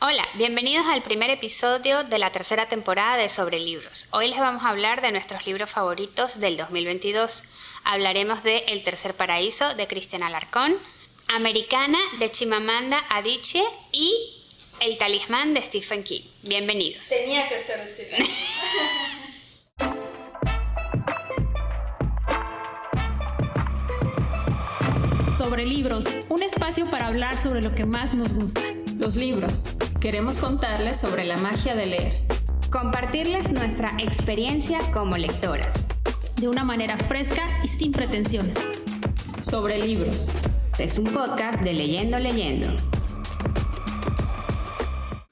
[0.00, 4.06] Hola, bienvenidos al primer episodio de la tercera temporada de Sobre Libros.
[4.12, 7.42] Hoy les vamos a hablar de nuestros libros favoritos del 2022.
[7.82, 10.76] Hablaremos de El Tercer Paraíso de Cristian Alarcón,
[11.26, 14.14] Americana de Chimamanda Adichie y
[14.78, 16.22] El Talismán de Stephen King.
[16.44, 17.08] Bienvenidos.
[17.08, 18.32] Tenía que ser Stephen King.
[25.36, 28.77] Sobre libros, un espacio para hablar sobre lo que más nos gusta.
[28.98, 29.64] Los libros.
[30.00, 32.26] Queremos contarles sobre la magia de leer.
[32.68, 35.72] Compartirles nuestra experiencia como lectoras.
[36.34, 38.58] De una manera fresca y sin pretensiones.
[39.40, 40.28] Sobre libros.
[40.80, 42.66] Es un podcast de Leyendo Leyendo.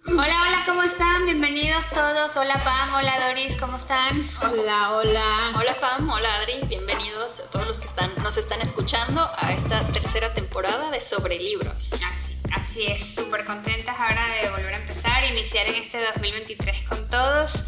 [0.07, 1.25] Hola, hola, ¿cómo están?
[1.25, 2.37] Bienvenidos todos.
[2.37, 4.17] Hola Pam, hola Doris, ¿cómo están?
[4.43, 5.53] Hola, hola.
[5.57, 9.83] Hola Pam, hola Adri, bienvenidos a todos los que están, nos están escuchando a esta
[9.89, 11.95] tercera temporada de Sobre Libros.
[11.95, 17.09] Así, así es, súper contentas ahora de volver a empezar, iniciar en este 2023 con
[17.09, 17.65] todos.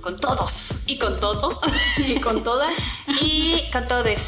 [0.00, 1.60] Con todos y con todo.
[1.98, 2.72] Y con todas.
[3.20, 4.18] y con todos.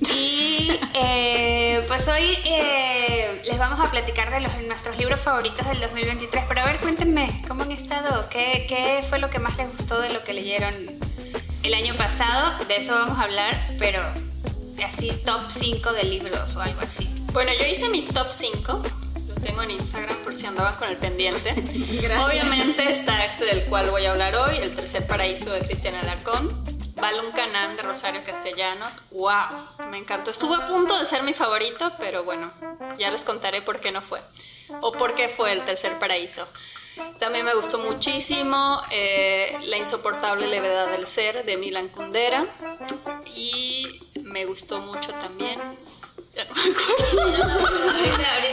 [0.00, 5.80] Y eh, pues hoy eh, les vamos a platicar de los, nuestros libros favoritos del
[5.80, 6.44] 2023.
[6.48, 8.28] Pero a ver, cuéntenme, ¿cómo han estado?
[8.28, 10.74] ¿Qué, ¿Qué fue lo que más les gustó de lo que leyeron
[11.62, 12.64] el año pasado?
[12.66, 14.02] De eso vamos a hablar, pero
[14.84, 17.08] así top 5 de libros o algo así.
[17.32, 18.82] Bueno, yo hice mi top 5.
[19.42, 21.54] Tengo en Instagram por si andaban con el pendiente.
[22.02, 22.24] Gracias.
[22.24, 26.78] Obviamente está este del cual voy a hablar hoy, El Tercer Paraíso de Cristian Alarcón.
[27.00, 29.00] Balún Canán de Rosario Castellanos.
[29.12, 29.88] ¡Wow!
[29.90, 30.30] Me encantó.
[30.30, 32.52] Estuvo a punto de ser mi favorito, pero bueno,
[32.98, 34.20] ya les contaré por qué no fue.
[34.80, 36.46] O por qué fue el tercer paraíso.
[37.18, 42.46] También me gustó muchísimo eh, La insoportable levedad del ser de Milan Kundera.
[43.34, 43.86] Y
[44.24, 45.60] me gustó mucho también.
[46.34, 47.88] Ya no me acuerdo.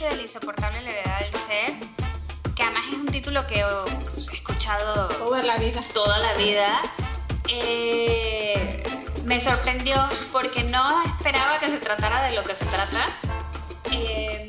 [0.00, 1.74] ese de la insoportable levedad del ser,
[2.54, 3.62] que además es un título que
[4.14, 5.80] pues, he escuchado Toda la vida.
[5.92, 6.80] toda la vida,
[7.48, 8.82] eh,
[9.24, 9.96] me sorprendió
[10.32, 13.08] porque no esperaba que se tratara de lo que se trata.
[13.92, 14.46] Eh,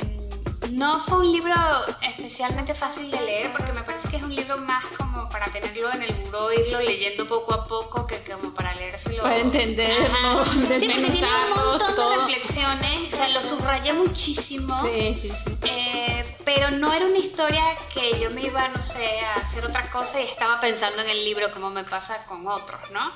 [0.71, 1.53] no fue un libro
[2.01, 5.10] especialmente fácil de leer porque me parece que es un libro más como
[5.41, 9.23] para tenerlo en el buró, irlo leyendo poco a poco que como para leérselo.
[9.23, 10.45] Para entenderlo.
[10.51, 12.09] Sí, porque tiene un montón todo.
[12.11, 14.79] de reflexiones, o sea, lo subrayé muchísimo.
[14.83, 15.57] Sí, sí, sí.
[15.63, 19.89] Eh, pero no era una historia que yo me iba, no sé, a hacer otra
[19.89, 23.11] cosa y estaba pensando en el libro como me pasa con otros, ¿no?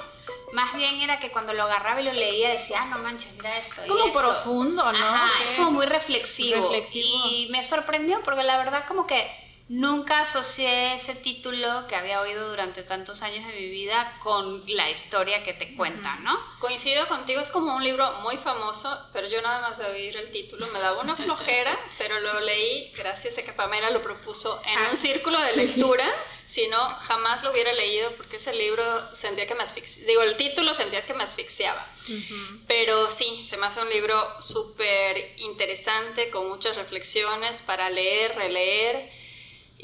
[0.53, 3.55] Más bien era que cuando lo agarraba y lo leía decía, ah, no manches, mira
[3.59, 3.83] esto.
[3.85, 4.19] y Como esto".
[4.19, 5.05] profundo, ¿no?
[5.05, 6.69] Ajá, es como muy reflexivo.
[6.71, 7.27] Reflexivo.
[7.29, 12.49] Y me sorprendió porque la verdad como que nunca asocié ese título que había oído
[12.49, 16.39] durante tantos años de mi vida con la historia que te cuenta, ¿no?
[16.59, 20.29] Coincido contigo, es como un libro muy famoso, pero yo nada más de oír el
[20.31, 24.77] título me daba una flojera, pero lo leí gracias a que Pamela lo propuso en
[24.77, 26.05] Ah, un círculo de lectura,
[26.45, 28.83] si no, jamás lo hubiera leído porque ese libro
[29.15, 31.87] sentía que me asfixiaba, digo, el título sentía que me asfixiaba.
[32.67, 39.11] Pero sí, se me hace un libro súper interesante, con muchas reflexiones para leer, releer.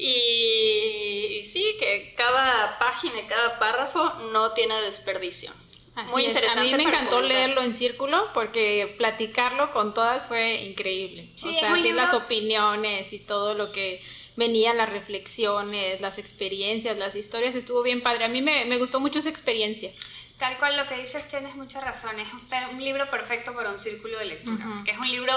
[0.04, 5.50] Y, y sí, que cada página y cada párrafo no tiene desperdicio.
[5.94, 6.28] Así Muy es.
[6.28, 6.60] interesante.
[6.60, 7.36] A mí me encantó comentar.
[7.38, 11.28] leerlo en círculo porque platicarlo con todas fue increíble.
[11.36, 14.02] Sí, o es sea, así las opiniones y todo lo que
[14.36, 18.24] venía, las reflexiones, las experiencias, las historias, estuvo bien padre.
[18.24, 19.92] A mí me, me gustó mucho esa experiencia.
[20.38, 22.18] Tal cual lo que dices, tienes mucha razón.
[22.18, 22.40] Es un,
[22.74, 24.64] un libro perfecto para un círculo de lectura.
[24.84, 25.34] Que es un libro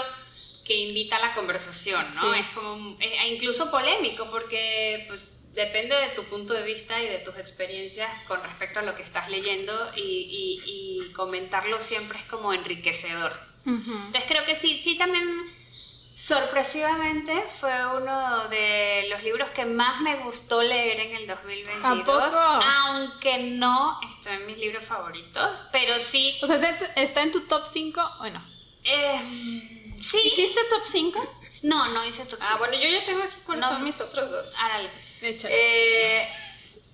[0.66, 2.34] que invita a la conversación, ¿no?
[2.34, 2.40] Sí.
[2.40, 7.20] Es como eh, incluso polémico porque pues depende de tu punto de vista y de
[7.20, 12.26] tus experiencias con respecto a lo que estás leyendo y, y- y comentarlo siempre es
[12.26, 13.32] como enriquecedor.
[13.66, 15.28] Entonces creo que sí, sí también
[16.16, 21.84] sorpresivamente fue uno de los libros que más me gustó leer en el 2022.
[21.84, 22.66] ¿A poco?
[22.86, 26.38] Aunque no está en mis libros favoritos, pero sí.
[26.42, 28.02] O sea, ¿está- ¿está en tu top 5?
[28.20, 28.44] Bueno,
[28.84, 30.22] eh, sí.
[30.26, 31.38] ¿Hiciste top 5?
[31.64, 33.72] No, no hice tu Ah, bueno, yo ya tengo aquí cuáles No.
[33.72, 34.56] son mis otros dos.
[34.60, 35.16] Árale, pues.
[35.50, 36.30] Eh,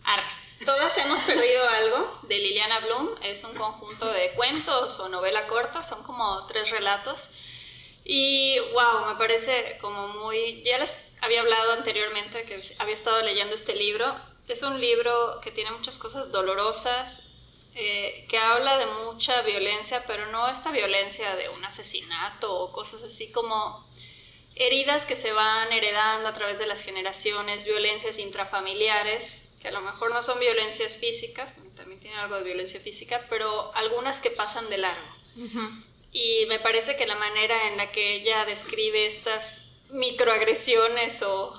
[0.05, 0.23] Arre.
[0.65, 3.09] Todas hemos perdido algo de Liliana Bloom.
[3.23, 7.31] Es un conjunto de cuentos o novela corta, son como tres relatos.
[8.03, 10.61] Y wow, me parece como muy...
[10.63, 14.13] Ya les había hablado anteriormente que había estado leyendo este libro.
[14.47, 17.30] Es un libro que tiene muchas cosas dolorosas,
[17.73, 23.01] eh, que habla de mucha violencia, pero no esta violencia de un asesinato o cosas
[23.03, 23.85] así como
[24.55, 29.81] heridas que se van heredando a través de las generaciones, violencias intrafamiliares, que a lo
[29.81, 34.69] mejor no son violencias físicas, también tiene algo de violencia física, pero algunas que pasan
[34.69, 35.07] de largo.
[36.11, 41.57] y me parece que la manera en la que ella describe estas microagresiones o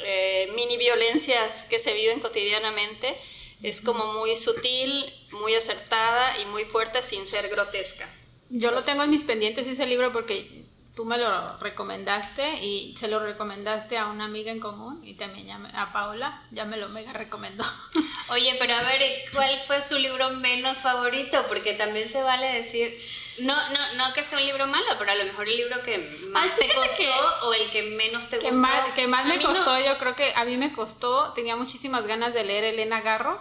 [0.00, 3.16] eh, mini violencias que se viven cotidianamente
[3.62, 8.08] es como muy sutil, muy acertada y muy fuerte sin ser grotesca.
[8.48, 13.08] Yo lo tengo en mis pendientes ese libro porque tú me lo recomendaste y se
[13.08, 17.12] lo recomendaste a una amiga en común y también a Paola, ya me lo mega
[17.12, 17.64] recomendó.
[18.28, 19.00] Oye, pero a ver,
[19.32, 21.44] ¿cuál fue su libro menos favorito?
[21.48, 22.92] Porque también se vale decir,
[23.38, 25.98] no, no, no que sea un libro malo, pero a lo mejor el libro que
[26.28, 28.60] más te costó o el que menos te que gustó.
[28.60, 32.34] Más, que más me costó, yo creo que a mí me costó, tenía muchísimas ganas
[32.34, 33.40] de leer Elena Garro.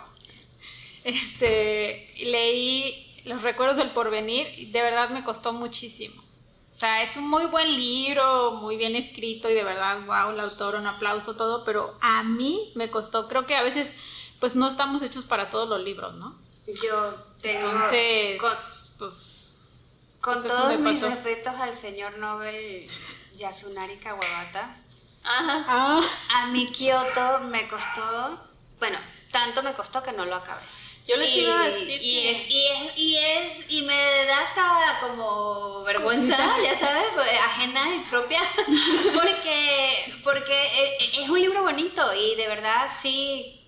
[1.03, 6.21] Este, leí Los recuerdos del porvenir y de verdad me costó muchísimo.
[6.71, 10.39] O sea, es un muy buen libro, muy bien escrito y de verdad, wow, el
[10.39, 13.95] autor, un aplauso, todo, pero a mí me costó, creo que a veces
[14.39, 16.37] pues no estamos hechos para todos los libros, ¿no?
[16.81, 17.67] Yo tengo...
[17.67, 18.41] Entonces,
[18.97, 19.35] pues...
[20.21, 22.87] Con pues, todos mis respetos al señor Nobel
[23.35, 24.75] Yasunari Kawabata,
[25.23, 25.65] Ajá.
[25.67, 26.01] Ah.
[26.35, 28.37] a mi Kyoto me costó,
[28.79, 28.97] bueno,
[29.31, 30.61] tanto me costó que no lo acabé.
[31.09, 34.99] Yo les iba a decir y Es, y, es, y es, y me da hasta
[35.01, 38.39] como vergüenza, ya sabes, pues, ajena y propia,
[39.15, 43.59] porque, porque e, e, es un libro bonito y de verdad sí...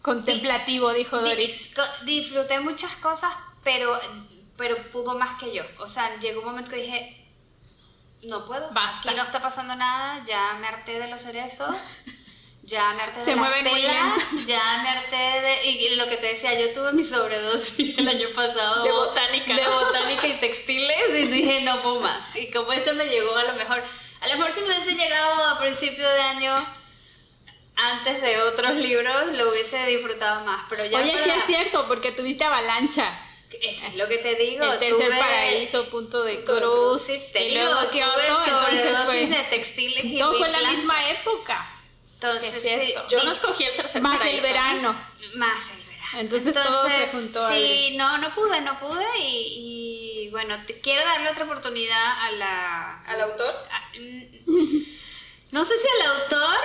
[0.00, 1.72] Contemplativo, dijo Doris.
[2.04, 3.34] disfruté muchas cosas,
[3.64, 3.98] pero,
[4.56, 5.64] pero pudo más que yo.
[5.80, 7.26] O sea, llegó un momento que dije,
[8.22, 9.10] no puedo, Basta.
[9.10, 11.74] aquí no está pasando nada, ya me harté de los cerezos.
[12.72, 15.66] ya me harté de Se las telas, ya me harté de...
[15.70, 18.82] Y lo que te decía, yo tuve mi sobredosis el año pasado.
[18.84, 19.54] De botánica.
[19.54, 22.34] De botánica y textiles y dije, no puedo más.
[22.34, 23.82] Y como este me llegó a lo mejor...
[24.20, 26.66] A lo mejor si me hubiese llegado a principio de año
[27.76, 30.64] antes de otros libros, lo hubiese disfrutado más.
[30.68, 33.20] Pero ya Oye, para- sí es cierto, porque tuviste avalancha.
[33.50, 34.64] Es lo que te digo.
[34.64, 37.06] el tercer tuve- paraíso, punto de cruz.
[37.32, 39.26] te y luego Kioto, entonces fue.
[39.26, 41.64] de textiles y todo fue en la misma época.
[42.16, 43.00] Entonces, Sí, es cierto.
[43.08, 44.46] sí, Yo no escogí el tercer Más el paraíso.
[44.46, 44.96] verano.
[45.34, 46.18] Más el verano.
[46.20, 47.96] Entonces todo se juntó Sí, ahí.
[47.96, 53.02] no, no pude, no pude y, y, bueno, te- quiero darle otra oportunidad a la...
[53.06, 53.54] ¿Al autor?
[53.70, 54.82] a- mm,
[55.52, 56.56] no sé si al autor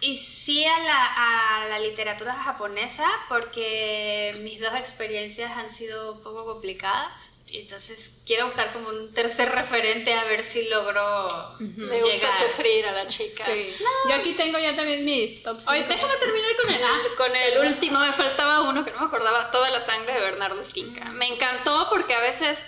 [0.00, 6.22] y sí a la, a la literatura japonesa porque mis dos experiencias han sido un
[6.22, 7.29] poco complicadas.
[7.58, 12.32] Entonces quiero buscar como un tercer referente a ver si logro Me gusta llegar.
[12.50, 13.44] sufrir a la chica.
[13.46, 13.74] Sí.
[14.08, 15.72] Yo aquí tengo ya también mis top 5.
[15.72, 16.80] Oye, déjame terminar con el,
[17.16, 17.98] con el último.
[18.00, 19.50] Me faltaba uno que no me acordaba.
[19.50, 21.04] Toda la sangre de Bernardo Esquinca.
[21.12, 22.66] Me encantó porque a veces,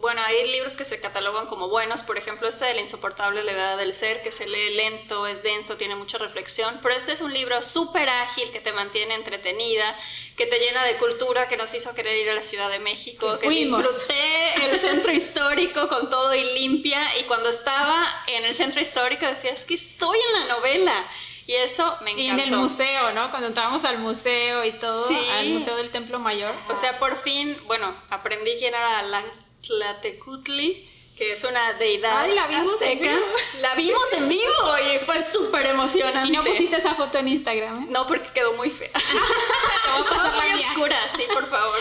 [0.00, 2.02] bueno, hay libros que se catalogan como buenos.
[2.02, 5.76] Por ejemplo, este de La insoportable levedad del ser, que se lee lento, es denso,
[5.76, 6.78] tiene mucha reflexión.
[6.82, 9.96] Pero este es un libro súper ágil que te mantiene entretenida,
[10.36, 13.38] que te llena de cultura, que nos hizo querer ir a la Ciudad de México,
[13.40, 13.80] Que fuimos.
[13.82, 17.00] disfruté el centro histórico con todo y limpia.
[17.18, 21.06] Y cuando estaba en el centro histórico decía, es que estoy en la novela.
[21.46, 22.42] Y eso me Y encantó.
[22.42, 23.30] en el museo, ¿no?
[23.30, 25.18] Cuando entramos al museo y todo, Sí.
[25.32, 26.54] al Museo del Templo Mayor.
[26.70, 29.22] O sea, por fin, bueno, aprendí quién era la
[29.66, 33.10] Tlatecutli, que es una deidad Ay, la vimos en azteca.
[33.14, 33.26] vivo.
[33.60, 36.28] La vimos en vivo y fue súper emocionante.
[36.28, 37.86] Y no pusiste esa foto en Instagram, ¿eh?
[37.90, 38.90] No, porque quedó muy fea.
[38.94, 41.78] a pasar la muy oscura, sí, por favor.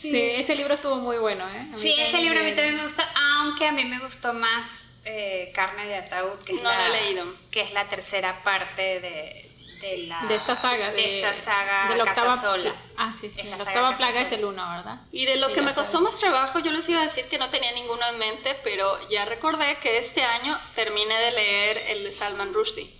[0.00, 0.16] Sí.
[0.36, 1.66] ese libro estuvo muy bueno, ¿eh?
[1.76, 3.02] Sí, ese libro a mí también me gustó,
[3.38, 6.86] aunque a mí me gustó más eh, Carne de Ataúd, que es, No lo la,
[6.88, 7.24] he leído.
[7.50, 9.50] que es la tercera parte de,
[9.82, 10.22] de la...
[10.22, 10.90] De esta saga.
[10.92, 12.74] De, esta saga de la octava, Sola.
[12.96, 13.26] Ah, sí.
[13.26, 15.00] Es de la octava Casa plaga es el uno, ¿verdad?
[15.12, 17.36] Y de lo Sí, que me costó más trabajo, yo les iba a decir que
[17.38, 22.04] no tenía ninguno en mente, pero ya recordé que este año terminé de leer el
[22.04, 22.90] de Salman Rushdie.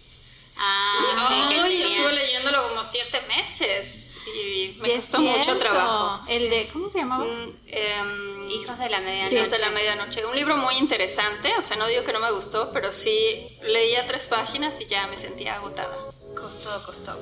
[0.56, 5.58] Ah, sí, que Ay, tenías- estuve leyéndolo como siete meses y Sí, me costó mucho
[5.58, 6.20] trabajo.
[6.28, 7.24] El de, ¿cómo se llamaba?
[7.24, 9.36] Mm, em, Hijos de la Medianoche.
[9.36, 10.26] Hijos de la Medianoche.
[10.26, 14.06] Un libro muy interesante, o sea, no digo que no me gustó, pero sí leía
[14.06, 15.96] tres páginas y ya me sentía agotada.
[16.34, 17.12] Costó, costó.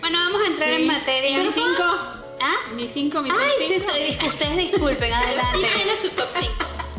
[0.00, 0.74] Bueno, vamos a entrar Sí.
[0.76, 1.38] en materia.
[1.42, 1.82] Mi cinco.
[2.42, 2.54] ¿Ah?
[2.74, 3.90] Mi cinco, mi top Ay, sí, cinco.
[3.92, 5.58] soy- ustedes disculpen, adelante.
[5.58, 6.52] Sí tiene su top 5.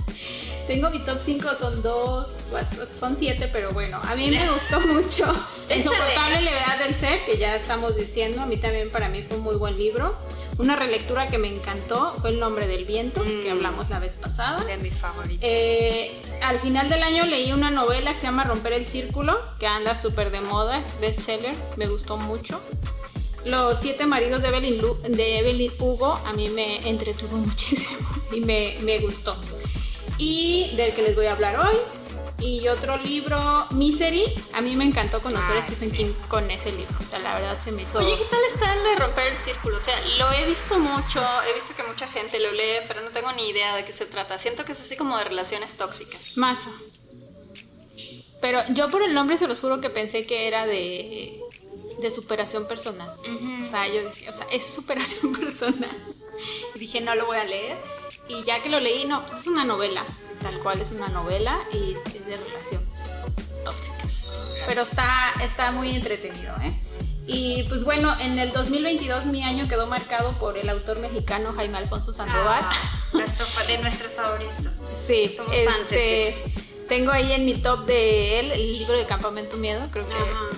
[0.67, 4.79] Tengo mi top 5, son dos, cuatro, son siete, pero bueno, a mí me gustó
[4.81, 5.25] mucho
[5.67, 9.37] La insoportable levedad del ser, que ya estamos diciendo, a mí también para mí fue
[9.37, 10.15] un muy buen libro.
[10.61, 13.57] Una relectura que me encantó fue El nombre del viento, que Mm.
[13.57, 14.63] hablamos la vez pasada.
[14.63, 15.39] De mis favoritos.
[15.49, 19.65] Eh, al final del año leí una novela que se llama Romper el Círculo, que
[19.65, 22.61] anda súper de moda, bestseller, me gustó mucho.
[23.43, 28.41] Los siete maridos de Evelyn, Lu- de Evelyn Hugo a mí me entretuvo muchísimo y
[28.41, 29.35] me, me gustó.
[30.19, 31.75] Y del que les voy a hablar hoy
[32.41, 35.97] Y otro libro, Misery, a mí me encantó conocer a Ah, Stephen sí.
[35.97, 36.95] King con ese libro.
[36.99, 37.99] O sea, la verdad se me hizo...
[37.99, 39.77] Oye, ¿qué tal está el de romper el círculo?
[39.77, 43.11] O sea, lo he visto mucho, he visto que mucha gente lo lee, pero no
[43.11, 44.39] tengo ni idea de qué se trata.
[44.39, 46.35] Siento que es así como de relaciones tóxicas.
[46.35, 46.71] Mazo.
[48.41, 51.39] Pero yo por el nombre se los juro que pensé que era de,
[51.99, 53.13] de superación personal.
[53.61, 55.95] O sea, yo dije, o sea, es superación personal.
[56.73, 57.77] Y dije, no lo voy a leer.
[58.27, 60.03] Y ya que lo leí, no, pues es una novela.
[60.41, 63.11] Tal cual es una novela y es de relaciones
[63.63, 64.29] tóxicas.
[64.67, 66.73] Pero está, está muy entretenido, ¿eh?
[67.27, 71.77] Y pues bueno, en el 2022 mi año quedó marcado por el autor mexicano Jaime
[71.77, 72.61] Alfonso Sandoval.
[72.63, 72.73] Ah,
[73.13, 74.73] nuestro, de nuestros favoritos.
[75.05, 76.35] Sí, Somos este,
[76.91, 80.13] tengo ahí en mi top de él el libro de Campamento Miedo, creo que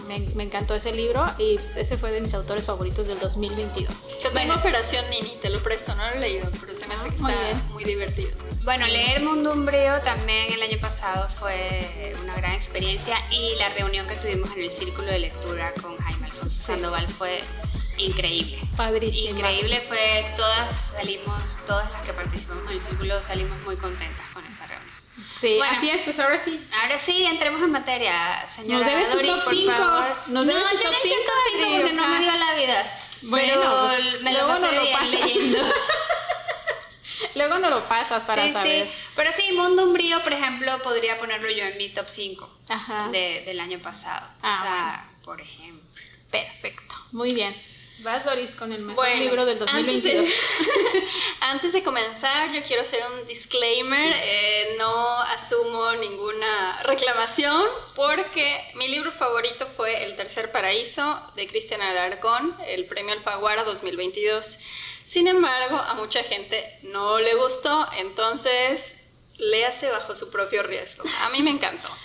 [0.07, 4.17] me, me encantó ese libro y pues, ese fue de mis autores favoritos del 2022.
[4.23, 7.11] Yo tengo Operación Nini, te lo presto, no lo he leído, pero se me hace
[7.11, 7.63] que Muy está bien.
[7.69, 8.31] muy divertido.
[8.63, 14.07] Bueno, leer Mundo Umbrío también el año pasado fue una gran experiencia y la reunión
[14.07, 17.41] que tuvimos en el círculo de lectura con Jaime Alfonso Sandoval fue
[17.99, 18.57] increíble.
[18.75, 19.37] Padrísimo.
[19.37, 24.43] Increíble fue, todas salimos, todas las que participamos en el círculo salimos muy contentas con
[24.47, 24.82] esa reunión.
[25.43, 25.77] Sí, Bueno.
[25.77, 26.57] así es, pues ahora sí.
[26.81, 28.77] Ahora sí, entremos en materia, señora.
[28.77, 29.75] Nos debes tu Dori, top por cinco.
[29.75, 30.17] favor.
[30.27, 32.07] Nos debes no, tu yo top no hice cinco, top cinco Adri, porque o no
[32.07, 32.99] me dio la vida.
[33.23, 35.31] Bueno, Pero pues, me lo luego pasé nos lo pasas.
[37.35, 38.85] Luego no lo pasas para sí, saber.
[38.87, 38.93] sí.
[39.15, 43.09] Pero sí, Mundo Umbrío, por ejemplo, podría ponerlo yo en mi top 5 Ajá.
[43.09, 44.25] de, del año pasado.
[44.41, 45.83] Ah, o sea, por ejemplo.
[46.31, 46.95] Perfecto.
[47.11, 47.53] Muy bien.
[47.99, 50.25] Vas, Doris, con el mejor Bueno, libro del antes 2022.
[50.27, 51.03] de,
[51.41, 54.13] antes de comenzar, yo quiero hacer un disclaimer.
[54.23, 61.81] eh, no asumo ninguna reclamación porque mi libro favorito fue El Tercer Paraíso de Cristian
[61.81, 64.57] Alarcón, el Premio Alfaguara 2022.
[65.05, 69.01] Sin embargo, a mucha gente no le gustó, entonces
[69.37, 71.03] léase bajo su propio riesgo.
[71.23, 71.89] A mí me encantó.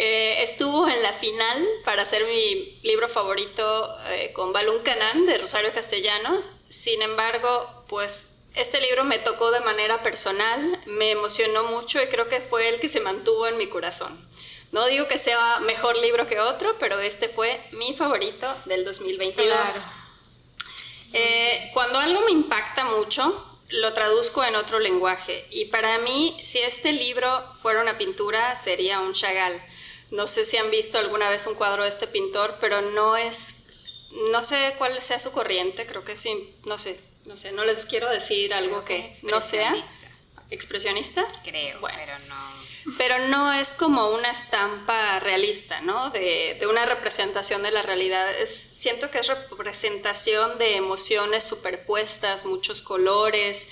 [0.00, 5.38] Eh, estuvo en la final para hacer mi libro favorito eh, con Balún Canán de
[5.38, 6.52] Rosario Castellanos.
[6.68, 12.28] Sin embargo, pues este libro me tocó de manera personal, me emocionó mucho y creo
[12.28, 14.16] que fue el que se mantuvo en mi corazón.
[14.70, 19.48] No digo que sea mejor libro que otro, pero este fue mi favorito del 2022.
[19.48, 19.72] Claro.
[21.12, 25.44] Eh, cuando algo me impacta mucho, lo traduzco en otro lenguaje.
[25.50, 29.60] Y para mí, si este libro fuera una pintura, sería un Chagall.
[30.10, 33.54] No sé si han visto alguna vez un cuadro de este pintor, pero no es,
[34.32, 37.84] no sé cuál sea su corriente, creo que sí, no sé, no sé, no les
[37.84, 40.48] quiero decir algo que no sea expresionista.
[40.50, 41.24] expresionista.
[41.44, 41.98] Creo, Bueno.
[41.98, 42.68] pero no.
[42.96, 46.08] Pero no es como una estampa realista, ¿no?
[46.08, 48.30] De, de una representación de la realidad.
[48.40, 53.68] Es- siento que es representación de emociones superpuestas, muchos colores.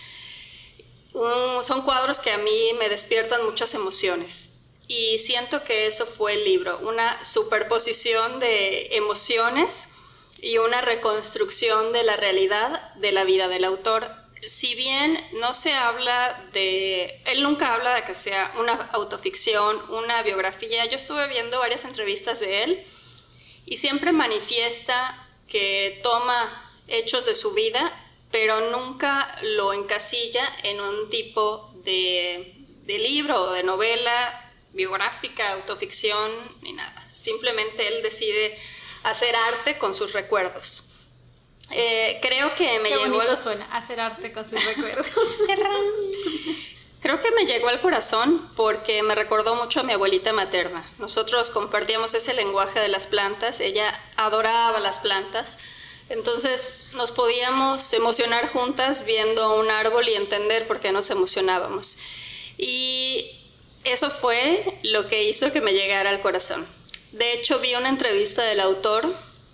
[1.15, 4.56] Un- son cuadros que a mí me despiertan muchas emociones.
[4.89, 9.89] Y siento que eso fue el libro, una superposición de emociones
[10.41, 14.09] y una reconstrucción de la realidad de la vida del autor.
[14.47, 20.23] Si bien no se habla de, él nunca habla de que sea una autoficción, una
[20.23, 22.87] biografía, yo estuve viendo varias entrevistas de él
[23.65, 27.93] y siempre manifiesta que toma hechos de su vida,
[28.31, 34.46] pero nunca lo encasilla en un tipo de, de libro o de novela
[34.77, 36.31] biográfica, autoficción,
[36.63, 37.05] ni nada.
[37.09, 38.57] Simplemente él decide
[39.03, 40.85] hacer arte con sus recuerdos.
[41.73, 45.07] Eh, creo que me Qué llegó al- suena, hacer arte con sus recuerdos.
[47.03, 50.85] Creo que me llegó al corazón porque me recordó mucho a mi abuelita materna.
[50.99, 55.59] Nosotros compartíamos ese lenguaje de las plantas, ella adoraba las plantas,
[56.09, 61.99] entonces nos podíamos emocionar juntas viendo un árbol y entender por qué nos emocionábamos.
[62.59, 63.31] Y
[63.87, 66.67] eso fue lo que hizo que me llegara al corazón.
[67.13, 69.07] De hecho, vi una entrevista del autor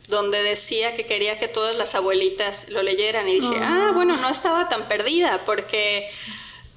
[0.08, 4.28] donde decía que quería que todas las abuelitas lo leyeran y dije, ah, bueno, no
[4.28, 6.08] estaba tan perdida porque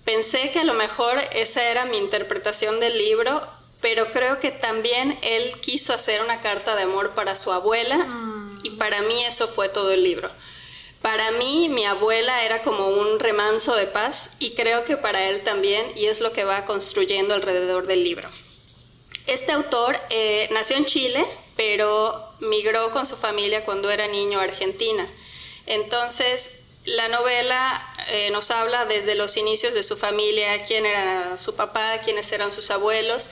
[0.03, 3.41] pensé que a lo mejor esa era mi interpretación del libro,
[3.81, 8.07] pero creo que también él quiso hacer una carta de amor para su abuela
[8.63, 10.29] y para mí eso fue todo el libro.
[11.05, 15.43] Para mí mi abuela era como un remanso de paz y creo que para él
[15.43, 18.27] también y es lo que va construyendo alrededor del libro.
[19.27, 21.23] Este autor eh, nació en Chile,
[21.55, 25.07] pero migró con su familia cuando era niño a Argentina.
[25.67, 31.53] Entonces, la novela eh, nos habla desde los inicios de su familia, quién era su
[31.53, 33.29] papá, quiénes eran sus abuelos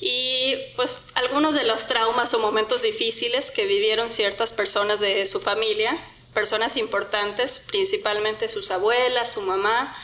[0.00, 5.38] y pues algunos de los traumas o momentos difíciles que vivieron ciertas personas de su
[5.38, 5.96] familia,
[6.34, 9.96] personas importantes, principalmente sus abuelas, su mamá.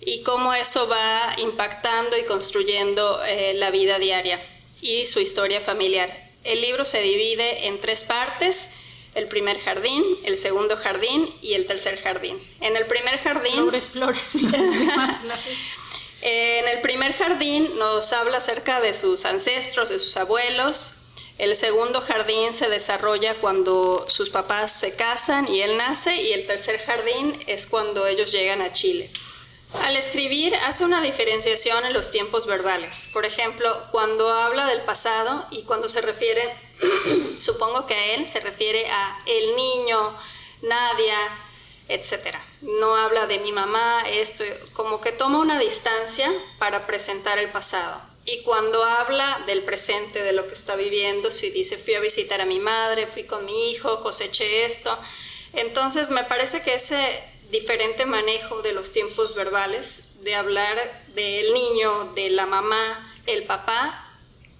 [0.00, 4.40] y cómo eso va impactando y construyendo eh, la vida diaria
[4.80, 6.08] y su historia familiar.
[6.44, 8.70] El libro se divide en tres partes,
[9.14, 12.40] el primer jardín, el segundo jardín y el tercer jardín.
[12.60, 13.68] En el primer jardín...
[13.82, 14.34] flores
[16.20, 20.94] En el primer jardín nos habla acerca de sus ancestros, de sus abuelos.
[21.38, 26.20] El segundo jardín se desarrolla cuando sus papás se casan y él nace.
[26.20, 29.08] Y el tercer jardín es cuando ellos llegan a Chile.
[29.82, 33.08] Al escribir hace una diferenciación en los tiempos verbales.
[33.12, 36.42] Por ejemplo, cuando habla del pasado y cuando se refiere,
[37.38, 40.16] supongo que a él se refiere a el niño,
[40.62, 41.18] Nadia,
[41.88, 42.36] etc.
[42.62, 44.42] No habla de mi mamá, esto,
[44.72, 48.07] como que toma una distancia para presentar el pasado.
[48.30, 52.42] Y cuando habla del presente, de lo que está viviendo, si dice fui a visitar
[52.42, 54.98] a mi madre, fui con mi hijo, coseché esto,
[55.54, 60.76] entonces me parece que ese diferente manejo de los tiempos verbales, de hablar
[61.14, 64.12] del niño, de la mamá, el papá,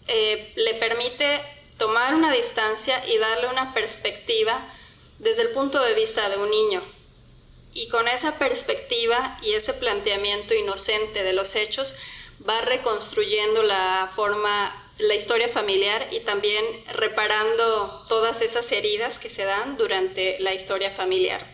[0.06, 1.38] eh, le permite
[1.76, 4.66] tomar una distancia y darle una perspectiva
[5.18, 6.82] desde el punto de vista de un niño.
[7.74, 11.96] Y con esa perspectiva y ese planteamiento inocente de los hechos,
[12.46, 19.44] va reconstruyendo la forma, la historia familiar y también reparando todas esas heridas que se
[19.44, 21.44] dan durante la historia familiar.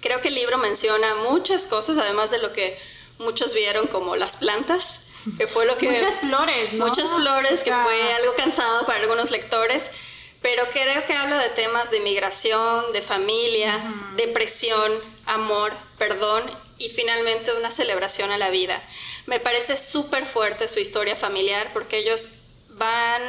[0.00, 2.76] Creo que el libro menciona muchas cosas, además de lo que
[3.18, 5.02] muchos vieron como las plantas,
[5.38, 5.88] que fue lo que...
[5.88, 6.86] Muchas flores, ¿no?
[6.86, 9.92] Muchas flores, que fue algo cansado para algunos lectores,
[10.40, 13.80] pero creo que habla de temas de migración, de familia,
[14.16, 14.92] depresión,
[15.24, 16.42] amor, perdón
[16.78, 18.82] y finalmente una celebración a la vida.
[19.26, 22.28] Me parece súper fuerte su historia familiar porque ellos
[22.70, 23.22] van,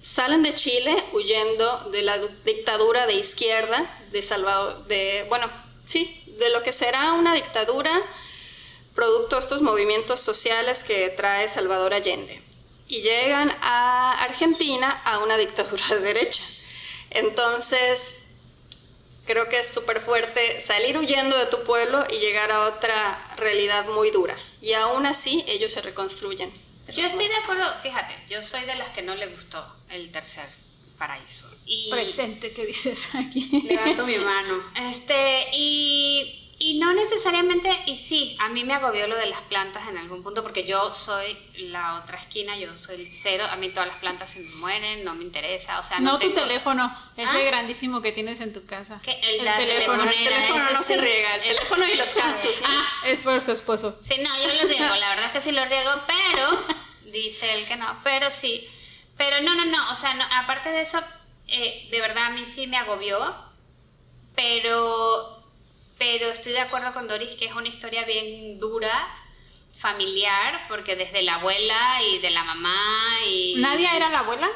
[0.00, 5.50] salen de Chile huyendo de la dictadura de izquierda de Salvador, de, bueno,
[5.86, 7.90] sí, de lo que será una dictadura
[8.94, 12.42] producto de estos movimientos sociales que trae Salvador Allende.
[12.88, 16.42] Y llegan a Argentina a una dictadura de derecha.
[17.10, 18.19] Entonces,
[19.30, 23.86] creo que es súper fuerte salir huyendo de tu pueblo y llegar a otra realidad
[23.86, 24.36] muy dura.
[24.60, 26.50] Y aún así, ellos se reconstruyen.
[26.92, 30.46] Yo estoy de acuerdo, fíjate, yo soy de las que no le gustó el tercer
[30.98, 31.48] paraíso.
[31.64, 33.48] Y Presente, ¿qué dices aquí?
[33.68, 34.64] Levanto mi mano.
[34.88, 39.88] Este, y y no necesariamente, y sí, a mí me agobió lo de las plantas
[39.88, 43.88] en algún punto porque yo soy la otra esquina, yo soy cero, a mí todas
[43.88, 47.30] las plantas se me mueren, no me interesa, o sea, no, no tu teléfono, ese
[47.30, 47.44] ¿Ah?
[47.44, 49.00] grandísimo que tienes en tu casa.
[49.06, 52.60] El, teléfono, el teléfono no se riega, el, teléfono y los cactus.
[52.62, 53.98] Ah, es por su esposo.
[54.02, 56.76] Sí, no, yo lo riego, la verdad es que sí lo riego, pero
[57.10, 58.68] dice él que no, pero sí,
[59.16, 61.00] pero no, no, no, o sea, no, aparte de eso,
[61.48, 63.34] eh, de verdad a mí sí me agobió,
[64.36, 65.39] pero
[66.00, 69.06] pero estoy de acuerdo con Doris que es una historia bien dura,
[69.76, 73.56] familiar, porque desde la abuela y de la mamá y...
[73.58, 74.48] ¿Nadia era la abuela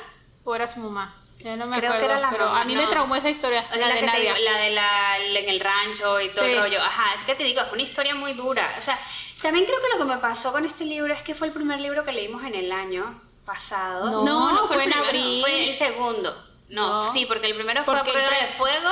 [0.43, 1.15] o era su mamá?
[1.41, 3.63] Yo no me Creo acuerdo, que era la pero a mí me traumó esa historia.
[3.75, 4.39] La, de Nadia.
[4.39, 6.81] la de la en el rancho y todo el rollo.
[6.81, 8.75] Ajá, es que te digo, es una historia muy dura.
[8.79, 8.99] O sea,
[9.43, 11.79] también creo que lo que me pasó con este libro es que fue el primer
[11.79, 14.11] libro que leímos en el año pasado.
[14.11, 15.43] No, no, no fue, en abril.
[15.43, 16.35] Fue el segundo.
[16.71, 18.91] No, sí, porque el primero fue Prueba de Fuego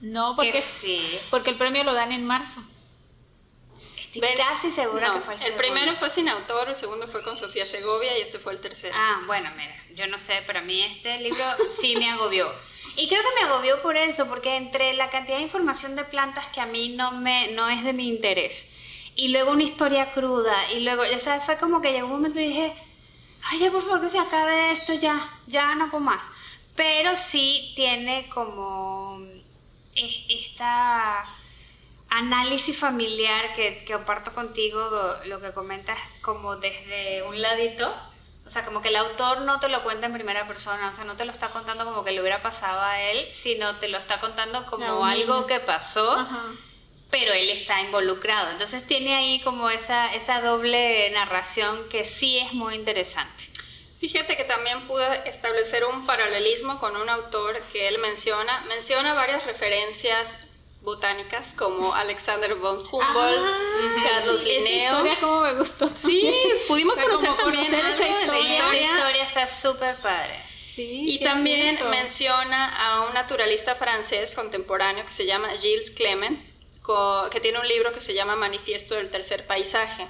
[0.00, 1.18] no, porque, sí.
[1.30, 2.62] porque el premio lo dan en marzo.
[3.98, 7.36] Estoy casi segura que fue el, el primero fue sin autor, el segundo fue con
[7.36, 8.94] Sofía Segovia y este fue el tercero.
[8.96, 12.50] Ah, bueno, mira, yo no sé, pero a mí este libro sí me agobió.
[12.96, 16.46] Y creo que me agobió por eso, porque entre la cantidad de información de plantas
[16.48, 18.66] que a mí no, me, no es de mi interés,
[19.14, 22.40] y luego una historia cruda, y luego, ya sabes, fue como que llegó un momento
[22.40, 22.72] y dije,
[23.44, 26.30] ay, ya por favor que se acabe esto, ya, ya no puedo más.
[26.74, 29.20] Pero sí tiene como
[30.28, 31.24] esta
[32.10, 34.80] análisis familiar que, que comparto contigo,
[35.26, 37.94] lo que comentas como desde un ladito,
[38.48, 41.04] o sea, como que el autor no te lo cuenta en primera persona, o sea,
[41.04, 43.98] no te lo está contando como que le hubiera pasado a él, sino te lo
[43.98, 46.26] está contando como algo que pasó,
[47.10, 48.50] pero él está involucrado.
[48.50, 53.50] Entonces tiene ahí como esa, esa doble narración que sí es muy interesante.
[54.00, 58.64] Fíjate que también pude establecer un paralelismo con un autor que él menciona.
[58.68, 60.48] Menciona varias referencias
[60.82, 64.62] botánicas como Alexander von Humboldt, ah, Carlos Linneo.
[64.62, 65.88] Esa historia como me gustó.
[65.88, 66.32] Sí,
[66.68, 68.68] pudimos conocer también esa historia.
[68.70, 70.40] La historia está súper padre.
[70.74, 76.40] Sí, y también menciona a un naturalista francés contemporáneo que se llama Gilles Clement,
[77.32, 80.06] que tiene un libro que se llama Manifiesto del Tercer Paisaje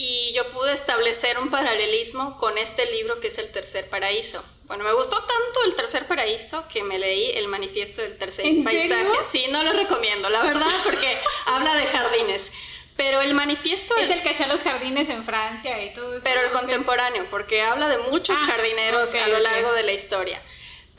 [0.00, 4.42] y yo pude establecer un paralelismo con este libro que es El Tercer Paraíso.
[4.64, 9.04] Bueno, me gustó tanto El Tercer Paraíso que me leí el manifiesto del Tercer Paisaje.
[9.22, 11.14] Sí, no lo recomiendo, la verdad, porque
[11.46, 12.50] habla de jardines.
[12.96, 13.94] Pero el manifiesto...
[13.96, 16.24] Es el que hacía los jardines en Francia y todo eso.
[16.24, 20.40] Pero el contemporáneo, porque habla de muchos Ah, jardineros a lo largo de la historia.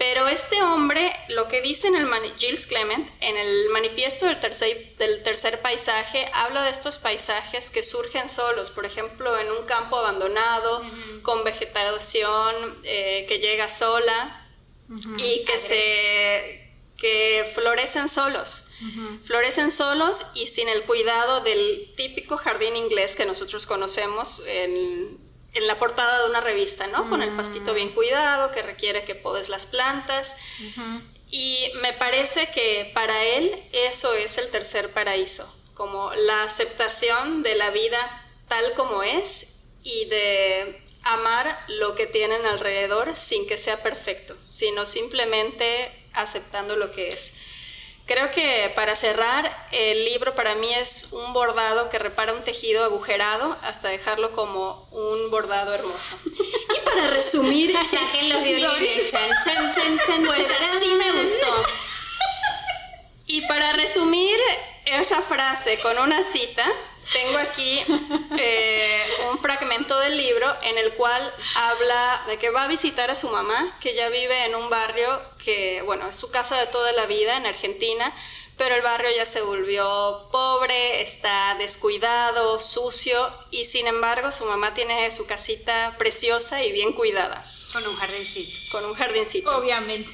[0.02, 4.96] Pero este hombre, lo que dice en el Gilles Clement, en el manifiesto del tercer,
[4.98, 9.98] del tercer paisaje, habla de estos paisajes que surgen solos, por ejemplo, en un campo
[9.98, 10.84] abandonado,
[11.22, 14.44] con vegetación eh, que llega sola
[15.20, 18.70] y que se que florecen solos.
[19.22, 25.20] Florecen solos y sin el cuidado del típico jardín inglés que nosotros conocemos en,
[25.54, 27.10] en la portada de una revista, ¿no?
[27.10, 30.38] Con el pastito bien cuidado, que requiere que podes las plantas.
[31.30, 37.56] Y me parece que para él eso es el tercer paraíso, como la aceptación de
[37.56, 38.00] la vida
[38.48, 44.86] tal como es y de amar lo que tienen alrededor sin que sea perfecto, sino
[44.86, 47.34] simplemente aceptando lo que es.
[48.12, 52.84] Creo que para cerrar, el libro para mí es un bordado que repara un tejido
[52.84, 56.18] agujerado hasta dejarlo como un bordado hermoso.
[56.26, 59.12] Y para resumir, Saquen los violines.
[59.12, 60.76] Chan, chan, chan, chan, pues chan.
[60.76, 61.66] así me gustó.
[63.28, 64.38] Y para resumir
[64.84, 66.70] esa frase con una cita,
[67.14, 67.80] tengo aquí
[68.38, 73.16] eh, un fragmento del libro en el cual habla de que va a visitar a
[73.16, 76.92] su mamá, que ya vive en un barrio que, bueno, es su casa de toda
[76.92, 78.14] la vida en Argentina,
[78.58, 84.74] pero el barrio ya se volvió pobre, está descuidado, sucio, y sin embargo su mamá
[84.74, 88.72] tiene su casita preciosa y bien cuidada, Con un jardincito.
[88.72, 89.58] con un jardincito.
[89.58, 90.12] Obviamente.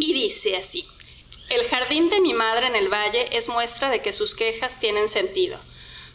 [0.00, 0.88] Y dice así,
[1.50, 5.08] el jardín de mi madre en el valle es muestra de que sus quejas tienen
[5.08, 5.58] sentido.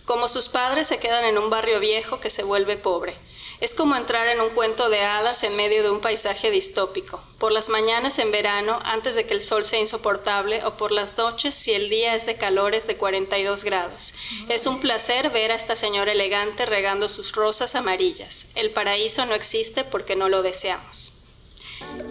[0.10, 3.14] Como sus padres se quedan en un barrio viejo que se vuelve pobre.
[3.60, 7.22] Es como entrar en un cuento de hadas en medio de un paisaje distópico.
[7.38, 11.16] Por las mañanas en verano, antes de que el sol sea insoportable, o por las
[11.16, 14.16] noches si el día es de calores de 42 grados.
[14.48, 18.48] Es un placer ver a esta señora elegante regando sus rosas amarillas.
[18.56, 21.14] El paraíso no existe porque no lo deseamos.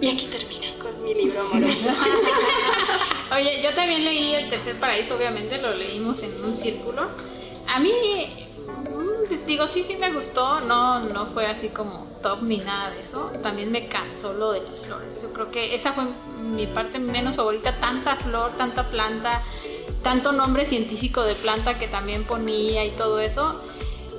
[0.00, 1.90] Y aquí termina con mi libro amoroso.
[3.34, 7.10] Oye, yo también leí El Tercer Paraíso, obviamente, lo leímos en un círculo.
[7.68, 12.58] A mí, mm, digo, sí, sí me gustó, no, no fue así como top ni
[12.58, 13.30] nada de eso.
[13.42, 15.22] También me cansó lo de las flores.
[15.22, 16.04] Yo creo que esa fue
[16.40, 19.42] mi parte menos favorita, tanta flor, tanta planta,
[20.02, 23.60] tanto nombre científico de planta que también ponía y todo eso.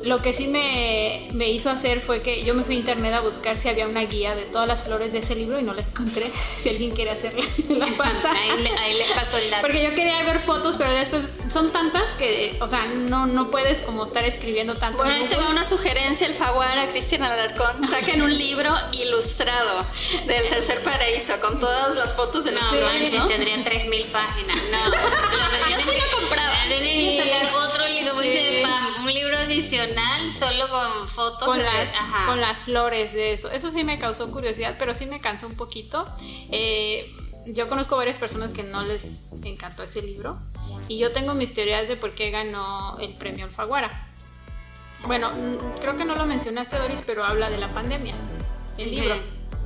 [0.03, 3.19] Lo que sí me, me hizo hacer fue que yo me fui a internet a
[3.19, 5.81] buscar si había una guía de todas las flores de ese libro y no la
[5.81, 6.31] encontré.
[6.57, 8.31] Si alguien quiere hacerla, la pasa.
[8.31, 9.61] Ahí, le- ahí les paso el dato.
[9.61, 13.81] Porque yo quería ver fotos, pero después son tantas que, o sea, no, no puedes
[13.81, 14.97] como estar escribiendo tanto.
[14.97, 17.87] Bueno, en ahí te va una sugerencia, el Faguara, Cristian Alarcón.
[17.89, 19.85] Saquen un libro ilustrado
[20.27, 23.27] del Tercer Paraíso con todas las fotos de los No, flores, manches, ¿no?
[23.27, 24.57] tendría 3.000 páginas.
[24.71, 24.77] No,
[25.69, 26.53] Yo sí lo compraba.
[26.69, 27.29] Debería Sí.
[27.29, 28.59] sacar otro libro, Sí.
[28.63, 29.88] Pam, un libro adicional
[30.37, 32.25] solo con fotos con de- las, ajá.
[32.27, 33.49] con las flores de eso.
[33.51, 36.07] Eso sí me causó curiosidad, pero sí me cansó un poquito.
[36.51, 37.11] Eh,
[37.47, 40.37] yo conozco varias personas que no les encantó ese libro
[40.87, 44.07] y yo tengo mis teorías de por qué ganó el premio Alfaguara.
[45.05, 48.13] Bueno, mm, creo que no lo mencionaste, Doris, pero habla de la pandemia,
[48.77, 49.17] el libro.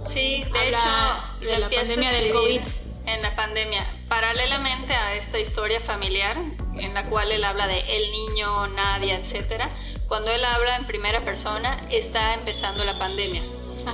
[0.06, 2.62] Sí, de Habla hecho, de la pandemia del COVID.
[3.06, 6.38] En la pandemia, paralelamente a esta historia familiar,
[6.78, 9.70] en la cual él habla de el niño, Nadia, etcétera,
[10.14, 13.42] cuando él habla en primera persona, está empezando la pandemia.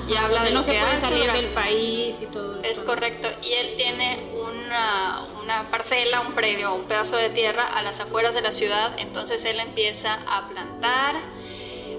[0.05, 2.25] y Ajá, habla de donde no lo se que puede hace salir del país y
[2.25, 2.85] todo Es eso.
[2.85, 3.29] correcto.
[3.41, 8.35] Y él tiene una, una parcela, un predio, un pedazo de tierra a las afueras
[8.35, 8.91] de la ciudad.
[8.97, 11.15] Entonces él empieza a plantar,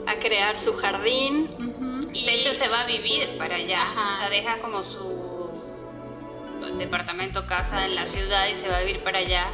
[0.06, 2.10] a crear su jardín.
[2.12, 3.80] y De hecho, se va a vivir para allá.
[3.80, 4.10] Ajá.
[4.10, 5.50] O sea, deja como su
[6.76, 9.50] departamento, casa en la ciudad y se va a vivir para allá.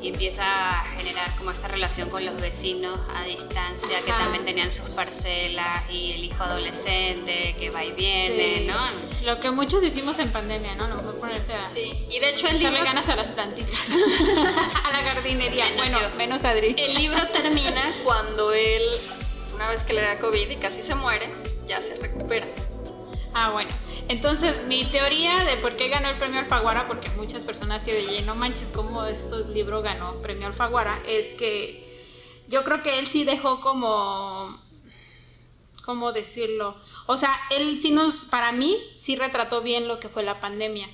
[0.00, 0.42] Y empieza
[0.80, 4.24] a generar como esta relación con los vecinos a distancia, que Ajá.
[4.24, 8.66] también tenían sus parcelas y el hijo adolescente que va y viene, Sí.
[8.66, 8.78] ¿no?
[9.26, 10.86] Lo que muchos hicimos en pandemia, ¿no?
[10.86, 13.90] No mejor ponerse a Sí, y de hecho el libro, ganas a las plantitas,
[14.84, 15.68] a la jardinería.
[15.70, 16.16] Ya, bueno, yo.
[16.16, 16.74] menos Adri.
[16.78, 18.82] el libro termina cuando él,
[19.54, 21.28] una vez que le da COVID y casi se muere,
[21.66, 22.46] ya se recupera.
[23.34, 23.70] Ah, bueno.
[24.08, 28.36] Entonces, mi teoría de por qué ganó el premio Alfaguara, porque muchas personas se no
[28.36, 31.84] manches, cómo este libro ganó premio Alfaguara, es que
[32.48, 34.56] yo creo que él sí dejó como.
[35.84, 36.76] ¿Cómo decirlo?
[37.06, 40.88] O sea, él sí nos, para mí, sí retrató bien lo que fue la pandemia.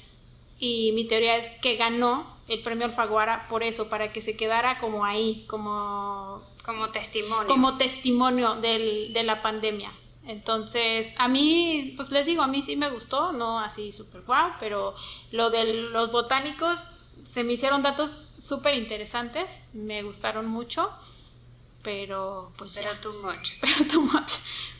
[0.58, 4.78] Y mi teoría es que ganó el premio Alfaguara por eso, para que se quedara
[4.80, 7.46] como ahí, como Como testimonio.
[7.46, 9.90] como testimonio del- de la pandemia.
[10.26, 14.52] Entonces, a mí, pues les digo, a mí sí me gustó, no así súper guau,
[14.60, 14.94] pero
[15.32, 16.78] lo de los botánicos
[17.24, 20.90] se me hicieron datos súper interesantes, me gustaron mucho.
[21.82, 23.50] pero pues Pero too much.
[23.60, 24.34] pero too much.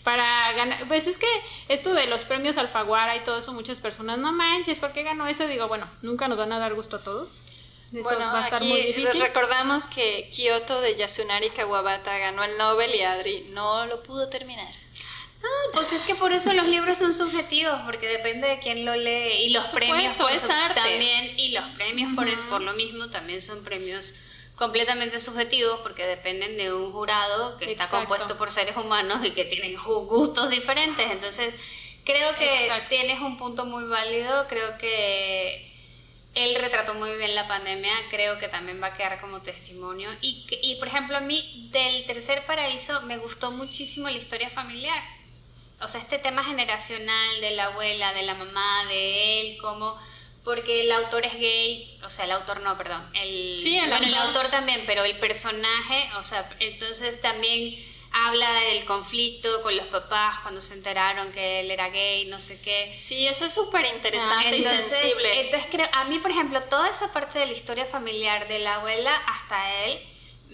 [0.05, 1.27] Para ganar, pues es que
[1.69, 5.27] esto de los premios Alfaguara y todo eso, muchas personas, no manches, ¿por qué ganó
[5.27, 5.47] eso?
[5.49, 7.47] Digo, bueno, nunca nos van a dar gusto a todos.
[7.93, 9.21] Eso Bueno, va a estar aquí muy difícil.
[9.21, 14.73] recordamos que Kyoto de Yasunari Kawabata ganó el Nobel y Adri no lo pudo terminar.
[15.45, 18.95] Ah, pues es que por eso los libros son subjetivos, porque depende de quién lo
[18.95, 19.45] lee.
[19.47, 20.81] Y los Por premios supuesto, por es su- arte.
[20.81, 24.15] también, y los premios por, es, por lo mismo también son premios
[24.57, 29.45] completamente subjetivos porque dependen de un jurado que está compuesto por seres humanos y que
[29.45, 31.11] tienen gustos diferentes.
[31.11, 31.55] Entonces,
[32.05, 32.87] creo que Exacto.
[32.91, 35.73] tienes un punto muy válido, creo que
[36.35, 40.09] él retrató muy bien la pandemia, creo que también va a quedar como testimonio.
[40.21, 45.03] Y, y por ejemplo, a mí del Tercer Paraíso me gustó muchísimo la historia familiar.
[45.83, 49.99] O sea, este tema generacional de la abuela, de la mamá, de él, como...
[50.45, 53.09] Porque el autor es gay, o sea, el autor no, perdón.
[53.15, 54.49] El, Sí, el bueno, el autor.
[54.49, 57.73] también, pero el personaje, o sea, entonces también
[58.13, 62.61] habla del conflicto con los papás cuando se enteraron que él era gay, no sé
[62.61, 62.91] qué.
[62.93, 65.41] Sí, eso es súper interesante y Ah, Entonces, sensible.
[65.43, 68.75] entonces creo, a mí, por ejemplo, toda esa parte de la historia familiar de la
[68.75, 70.01] abuela hasta él,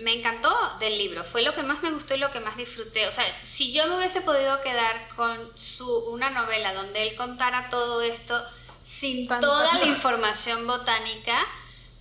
[0.01, 1.25] me encantó del libro.
[1.25, 3.07] Fue lo que más me gustó y lo que más disfruté.
[3.07, 7.69] O sea, si yo me hubiese podido quedar con su, una novela donde él contara
[7.71, 8.43] todo esto
[8.85, 11.47] sin toda la información botánica,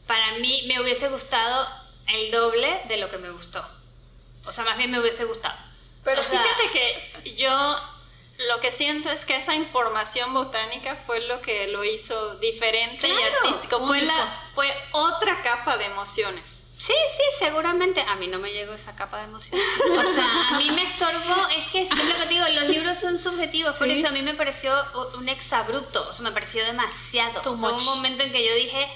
[0.06, 1.68] para mí me hubiese gustado
[2.08, 3.68] el doble de lo que me gustó.
[4.46, 5.58] O sea, más bien me hubiese gustado.
[6.04, 7.50] Pero O sea, fíjate que yo
[8.38, 13.22] lo que siento es que esa información botánica fue lo que lo hizo diferente y
[13.24, 13.86] artístico.
[13.86, 16.67] Fue, la, fue otra capa de emociones.
[16.80, 18.02] Sí, sí, seguramente.
[18.02, 19.60] A mí no me llegó esa capa de emoción.
[19.98, 21.48] O sea, a mí me estorbó.
[21.58, 23.76] Es que es lo que te digo, los libros son subjetivos.
[23.78, 24.74] Por eso a mí me pareció
[25.18, 26.08] un exabrupto.
[26.08, 27.42] O sea, me pareció demasiado.
[27.42, 27.82] Too O sea, hubo much.
[27.88, 28.88] un momento en que yo dije.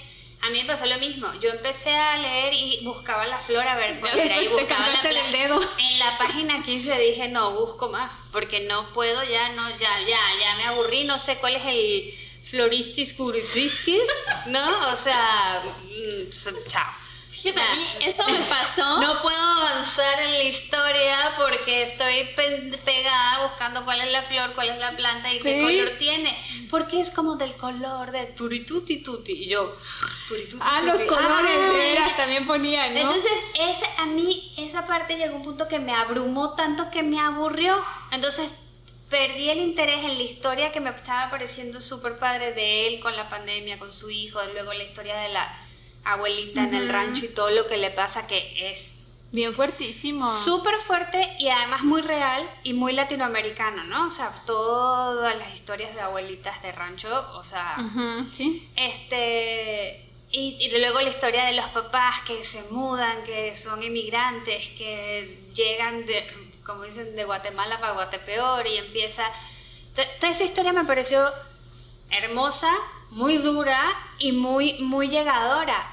[0.44, 1.32] A mí me pasó lo mismo.
[1.40, 4.42] Yo empecé a leer y buscaba la flor a ver cuál era.
[4.42, 5.60] Y buscaba la pla- del dedo.
[5.78, 8.12] En la página 15 dije, no, busco más.
[8.32, 11.04] Porque no puedo, ya, no, ya, ya, ya me aburrí.
[11.04, 12.14] No sé cuál es el
[12.44, 14.02] Floristis Curitriskis,
[14.48, 14.88] ¿no?
[14.92, 16.92] O sea, mm, chao.
[17.50, 19.00] O sea, a mí eso me pasó.
[19.00, 24.54] no puedo avanzar en la historia porque estoy pe- pegada buscando cuál es la flor,
[24.54, 25.62] cuál es la planta y qué Sí.
[25.62, 26.38] color tiene.
[26.70, 29.34] Porque es como del color de turituti tuti.
[29.34, 29.76] Y yo,
[30.28, 31.58] turituti Ah, los colores,
[32.00, 32.14] Ay.
[32.18, 33.00] también ponían, ¿no?
[33.02, 37.04] Entonces, ese, a mí esa parte llegó a un punto que me abrumó tanto que
[37.04, 37.84] me aburrió.
[38.12, 38.56] Entonces,
[39.10, 43.16] perdí el interés en la historia que me estaba pareciendo súper padre de él con
[43.18, 45.58] la pandemia, con su hijo, luego la historia de la
[46.04, 48.96] abuelita en el rancho y todo lo que le pasa que es
[49.32, 50.30] Bien fuertísimo.
[50.30, 54.08] súper fuerte y además muy real y muy latinoamericano, ¿no?
[54.08, 57.78] O sea, todas las historias de abuelitas de rancho, o sea,
[58.34, 58.70] sí.
[58.76, 60.08] este.
[60.34, 65.44] Y, y luego la historia de los papás que se mudan, que son inmigrantes, que
[65.54, 66.26] llegan de,
[66.66, 69.26] como dicen, de Guatemala para Guatepeor y empieza.
[69.96, 71.22] to- Toda esa historia me pareció
[72.10, 72.72] hermosa,
[73.12, 73.82] muy dura
[74.20, 75.90] y muy, muy llegadora.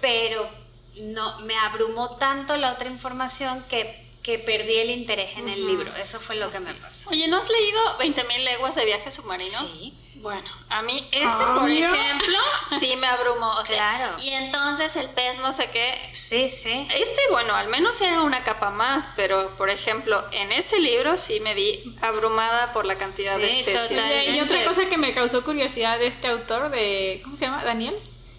[0.00, 0.48] Pero
[0.96, 5.94] no, me abrumó tanto la otra información que, que perdí el interés en el libro.
[5.96, 7.10] Eso fue lo que me pasó.
[7.10, 9.58] Oye, ¿no has leído 20.000 leguas de viaje submarino?
[9.60, 9.94] Sí.
[10.20, 11.94] Bueno, a mí ese, Ah, por mira.
[11.94, 12.38] ejemplo,
[12.80, 13.50] sí me abrumó.
[13.52, 14.16] O sea, Claro.
[14.22, 15.96] Y entonces el pez no sé qué.
[16.12, 16.88] Sí, sí.
[16.92, 21.38] Este, bueno, al menos era una capa más, pero por ejemplo, en ese libro sí
[21.40, 23.88] me vi abrumada por la cantidad de Sí, especies.
[23.90, 24.34] total.
[24.34, 27.20] Y otra cosa que me causó curiosidad de este autor, de.
[27.22, 27.62] ¿Cómo se llama?
[27.64, 27.94] ¿Daniel?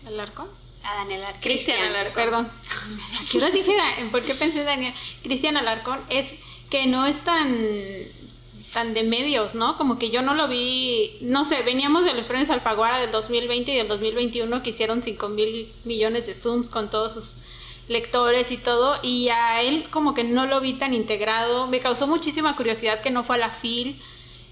[0.05, 0.49] ¿Alarcón?
[0.83, 2.13] A Daniel Ar- Cristian Alarcón.
[2.15, 2.51] Perdón.
[4.11, 4.93] ¿Por qué pensé Daniel?
[5.23, 6.33] Cristian Alarcón es
[6.69, 7.47] que no es tan
[8.73, 9.77] tan de medios, ¿no?
[9.77, 13.71] Como que yo no lo vi, no sé, veníamos de los premios Alfaguara del 2020
[13.71, 17.39] y del 2021 que hicieron 5 mil millones de zooms con todos sus
[17.87, 22.05] lectores y todo, y a él como que no lo vi tan integrado, me causó
[22.05, 23.99] muchísima curiosidad que no fue a la FIL,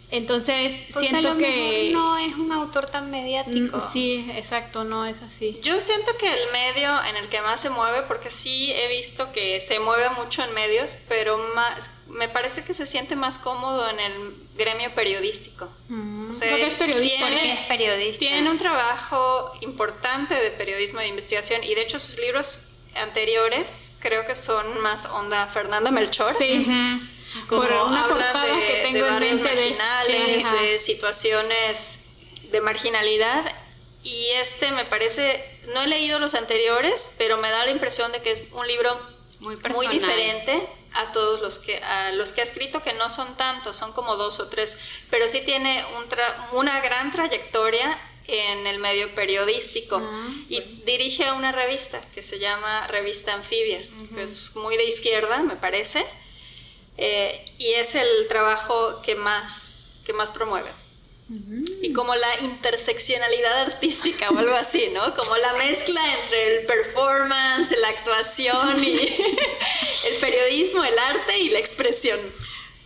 [0.10, 1.89] entonces Porque a siento lo que...
[1.91, 3.78] mejor no es un autor tan mediático.
[3.78, 5.60] Mm, Sí, exacto, no es así.
[5.63, 9.32] Yo siento que el medio en el que más se mueve, porque sí he visto
[9.34, 13.89] que se mueve mucho en medios, pero más, me parece que se siente más cómodo
[13.89, 15.70] en el gremio periodístico.
[15.89, 17.28] Mm, O sea, creo que es periodista.
[17.28, 18.20] tiene- es periodista.
[18.20, 22.63] Tiene un trabajo importante de periodismo de investigación y de hecho sus libros
[22.96, 26.36] anteriores creo que son más onda Fernanda Melchor.
[26.39, 26.65] Sí.
[27.47, 30.56] Como Por una hablan portada de, que tengo de en mente de- marginales, ajá.
[30.56, 32.00] de situaciones
[32.52, 33.43] de marginalidad.
[34.04, 38.21] Y este me parece, no he leído los anteriores, pero me da la impresión de
[38.21, 38.97] que es un libro
[39.39, 43.36] Muy muy diferente a todos los que a los que ha escrito que no son
[43.38, 44.78] tantos, son como dos o tres,
[45.10, 50.02] pero sí tiene un tra- una gran trayectoria en el medio periodístico.
[50.02, 55.43] Ah, y dirige una revista que se llama Revista Anfibia, que es muy de izquierda,
[55.43, 56.06] me parece,
[56.98, 60.70] eh, y es el trabajo que más, que más promueve.
[61.82, 65.14] Y como la interseccionalidad artística o algo así, ¿no?
[65.14, 68.98] Como la mezcla entre el performance, la actuación y
[70.08, 72.18] el periodismo, el arte y la expresión.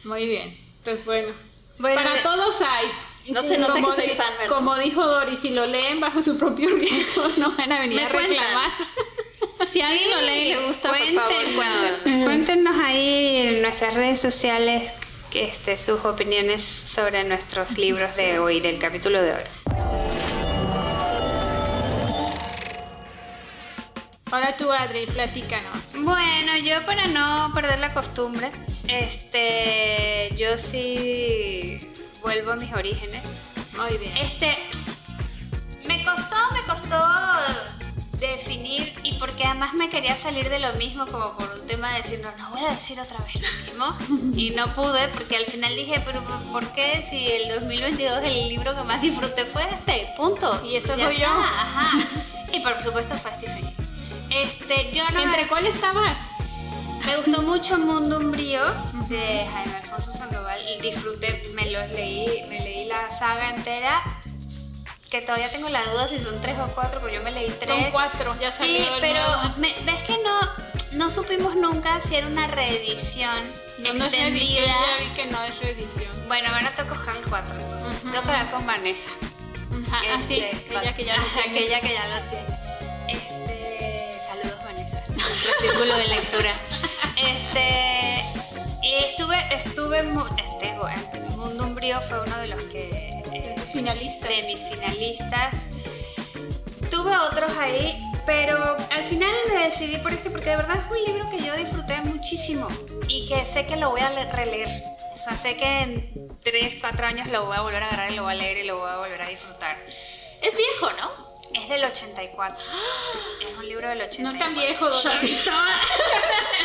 [0.05, 0.57] Muy bien.
[0.83, 1.33] Pues bueno.
[1.77, 2.87] Bueno, Para de- todos hay.
[3.27, 4.55] No se nota Como que soy fan, ¿verdad?
[4.55, 8.09] Como dijo Doris, si lo leen bajo su propio riesgo, no van a venir a
[8.09, 8.71] reclamar.
[9.67, 11.55] Si alguien lo lee y le gusta, por favor, Cuéntenos,
[12.03, 12.25] cuéntenos.
[12.25, 14.91] cuéntenos ahí en nuestras redes sociales
[15.33, 19.41] este, sus opiniones sobre nuestros libros de hoy, del capítulo de hoy.
[24.31, 25.93] Ahora tú, Adri, platícanos.
[26.03, 28.51] Bueno, yo para no perder la costumbre,
[28.87, 31.79] este, yo sí
[32.21, 33.23] vuelvo a mis orígenes.
[33.77, 34.15] Muy bien.
[34.17, 34.57] Este,
[35.85, 36.97] me costó, me costó
[38.21, 41.97] definir y porque además me quería salir de lo mismo como por un tema de
[42.03, 45.45] decir, no, no voy a decir otra vez lo mismo y no pude porque al
[45.45, 50.13] final dije, pero ¿por qué si el 2022 el libro que más disfruté fue este?
[50.15, 50.61] Punto.
[50.63, 51.23] Y esa Ya soy yo.
[51.25, 51.91] está, Ajá.
[52.53, 53.73] Y por supuesto fue Stephen.
[54.29, 56.17] Este, yo no ¿Entre cuál estabas?
[57.05, 58.61] me gustó mucho Mundo Umbrío
[59.09, 64.01] de Jaime Alfonso Sandoval y disfruté, me los leí, me leí la saga entera,
[65.11, 67.67] que todavía tengo la duda si son tres o cuatro, pero yo me leí tres.
[67.83, 69.55] Son cuatro, ya salió Sí, el pero nuevo.
[69.57, 70.39] me- ves que no,
[70.93, 73.35] no supimos nunca si era una reedición
[73.79, 74.65] No, no es reedición, extendida.
[74.67, 76.27] ya vi que no es reedición.
[76.27, 78.01] Bueno, ahora tengo que buscar el 4 entonces.
[78.03, 79.09] Tengo que hablar con Vanessa.
[79.91, 80.63] Ah, ah, sí, Este,
[80.95, 81.51] que ya lo tiene.
[81.51, 82.57] que ella que ya lo tiene.
[83.09, 86.53] Este, saludos Vanessa, nuestro círculo de lectura.
[87.17, 88.23] Este,
[89.09, 91.01] estuve, estuve, este, bueno,
[91.35, 94.29] Mundo Umbrío fue uno de los que, tus finalistas.
[94.29, 95.55] de mis finalistas.
[96.89, 101.03] Tuve otros ahí, pero al final me decidí por este porque de verdad es un
[101.05, 102.67] libro que yo disfruté muchísimo
[103.07, 104.67] y que sé que lo voy a le- releer.
[105.15, 108.15] O sea, sé que en 3, 4 años lo voy a volver a agarrar y
[108.15, 109.77] lo voy a leer y lo voy a volver a disfrutar.
[110.41, 111.31] Es viejo, ¿no?
[111.53, 112.65] Es del 84.
[113.51, 114.23] Es un libro del 84.
[114.23, 114.85] No es tan viejo.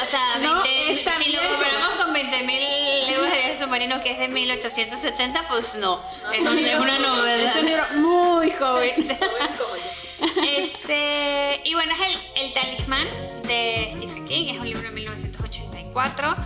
[0.03, 1.55] O sea, No 20 es tan si lo viejo.
[1.57, 2.76] comparamos con 20.000 leguas de viaje
[3.67, 6.01] submarino que es de 1870, pues no.
[6.33, 7.03] es, es un libro es una joven.
[7.03, 7.51] novela.
[7.51, 9.19] Es un libro muy joven.
[10.57, 12.01] Este, y bueno, es
[12.37, 13.07] el, el talismán
[13.47, 16.37] de Stephen King, es un libro de 1984.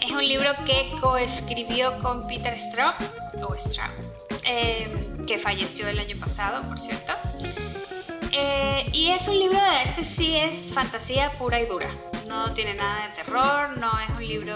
[0.00, 2.94] Es un libro que coescribió con Peter Straub,
[3.42, 3.90] o Straub,
[4.44, 4.88] eh,
[5.26, 7.12] que falleció el año pasado, por cierto.
[8.32, 11.90] Eh, y es un libro de este sí es fantasía pura y dura.
[12.26, 14.54] No tiene nada de terror, no es un libro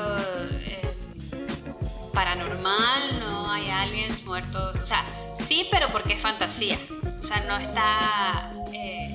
[2.15, 4.77] paranormal, no hay aliens muertos.
[4.77, 5.05] O sea,
[5.47, 6.79] sí, pero porque es fantasía.
[7.21, 9.15] O sea, no está eh,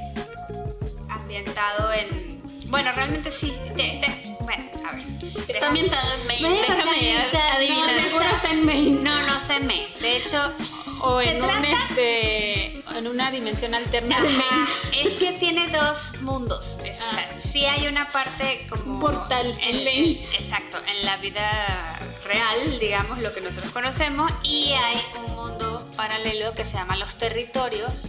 [1.09, 2.39] ambientado en.
[2.65, 3.53] Bueno, realmente sí.
[3.65, 5.03] Este, este- bueno, a ver.
[5.47, 6.49] Está ambientado en Maine.
[6.49, 7.17] Déjame
[7.53, 7.95] adivinar.
[7.95, 9.01] no, Seguro está en Maine.
[9.03, 9.87] No, no está en Maine.
[9.99, 10.53] De hecho,
[11.01, 14.67] O en, un, este, en una dimensión alterna de Maine.
[15.07, 16.77] es que tiene dos mundos.
[16.83, 17.25] Es- Ah.
[17.51, 18.95] Sí hay una parte como...
[18.95, 20.25] Un portal en en, Maine.
[20.37, 21.97] Exacto, en la vida
[22.29, 27.17] real, digamos, lo que nosotros conocemos, y hay un mundo paralelo que se llama Los
[27.17, 28.05] Territorios,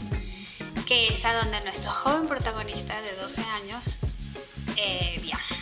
[0.86, 3.98] que es a donde nuestro joven protagonista de 12 años
[4.76, 5.56] eh, viaja.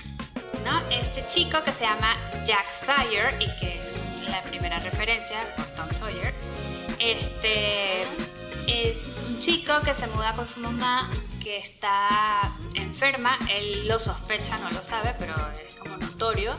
[0.65, 0.81] ¿no?
[0.91, 3.97] Este chico que se llama Jack Sawyer y que es
[4.29, 6.35] la primera referencia por Tom Sawyer,
[6.99, 8.03] este
[8.67, 11.09] es un chico que se muda con su mamá
[11.41, 12.09] que está
[12.75, 15.35] enferma, él lo sospecha, no lo sabe, pero
[15.67, 16.59] es como notorio,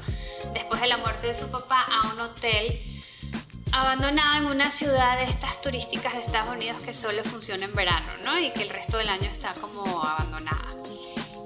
[0.53, 2.81] después de la muerte de su papá a un hotel
[3.71, 8.11] abandonado en una ciudad de estas turísticas de Estados Unidos que solo funciona en verano,
[8.25, 8.39] ¿no?
[8.39, 10.69] Y que el resto del año está como abandonada.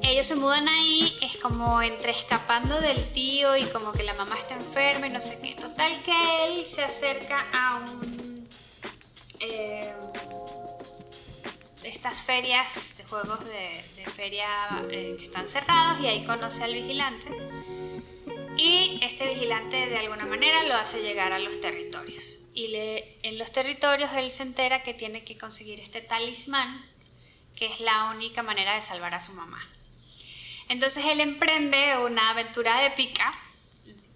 [0.01, 4.37] Ellos se mudan ahí, es como entre escapando del tío y como que la mamá
[4.37, 5.53] está enferma y no sé qué.
[5.55, 8.47] Total que él se acerca a un...
[9.39, 9.93] eh,
[11.83, 14.47] estas ferias de juegos de, de feria
[14.89, 17.27] eh, que están cerrados y ahí conoce al vigilante.
[18.57, 22.39] Y este vigilante de alguna manera lo hace llegar a los territorios.
[22.53, 22.75] Y
[23.23, 26.85] en los territorios él se entera que tiene que conseguir este talismán,
[27.55, 29.59] que es la única manera de salvar a su mamá.
[30.69, 33.33] Entonces él emprende una aventura épica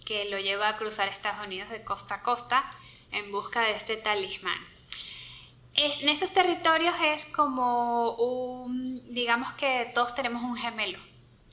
[0.06, 2.72] que lo lleva a cruzar Estados Unidos de costa a costa
[3.12, 4.60] en busca de este talismán.
[5.74, 11.00] En estos territorios es como un, digamos que todos tenemos un gemelo.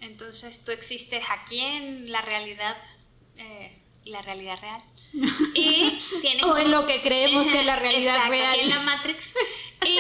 [0.05, 2.76] Entonces tú existes aquí en la realidad,
[3.36, 4.82] eh, la realidad real.
[5.55, 8.50] Y tienes O en un- lo que creemos que es la realidad Exacto, real.
[8.52, 9.32] aquí en la Matrix.
[9.86, 9.98] y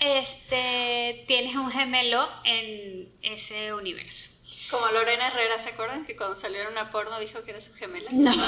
[0.00, 4.30] este, tienes un gemelo en ese universo.
[4.70, 6.04] Como Lorena Herrera, ¿se acuerdan?
[6.04, 8.10] Que cuando salieron a porno dijo que era su gemela.
[8.12, 8.32] No.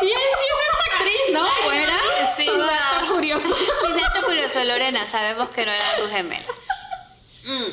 [0.00, 1.46] Sí, sí es esta actriz, ¿no?
[1.64, 2.00] ¿Fuera?
[2.36, 3.48] Sí, Toda curioso.
[3.56, 3.64] Sí,
[4.00, 6.46] dato curioso, Lorena, sabemos que no era tu gemela.
[7.44, 7.64] Mm.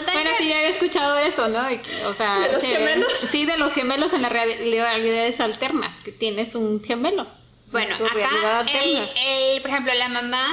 [0.00, 1.66] Total Bueno, que- sí, ya he escuchado eso, ¿no?
[2.06, 3.12] O sea, ¿De los se ven- gemelos?
[3.12, 7.26] sí, de los gemelos en las reali- realidades alternas, que tienes un gemelo.
[7.70, 10.46] Bueno, acá, el- por ejemplo, la mamá,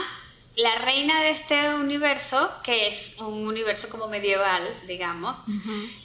[0.56, 5.36] la reina de este universo, que es un universo como medieval, digamos,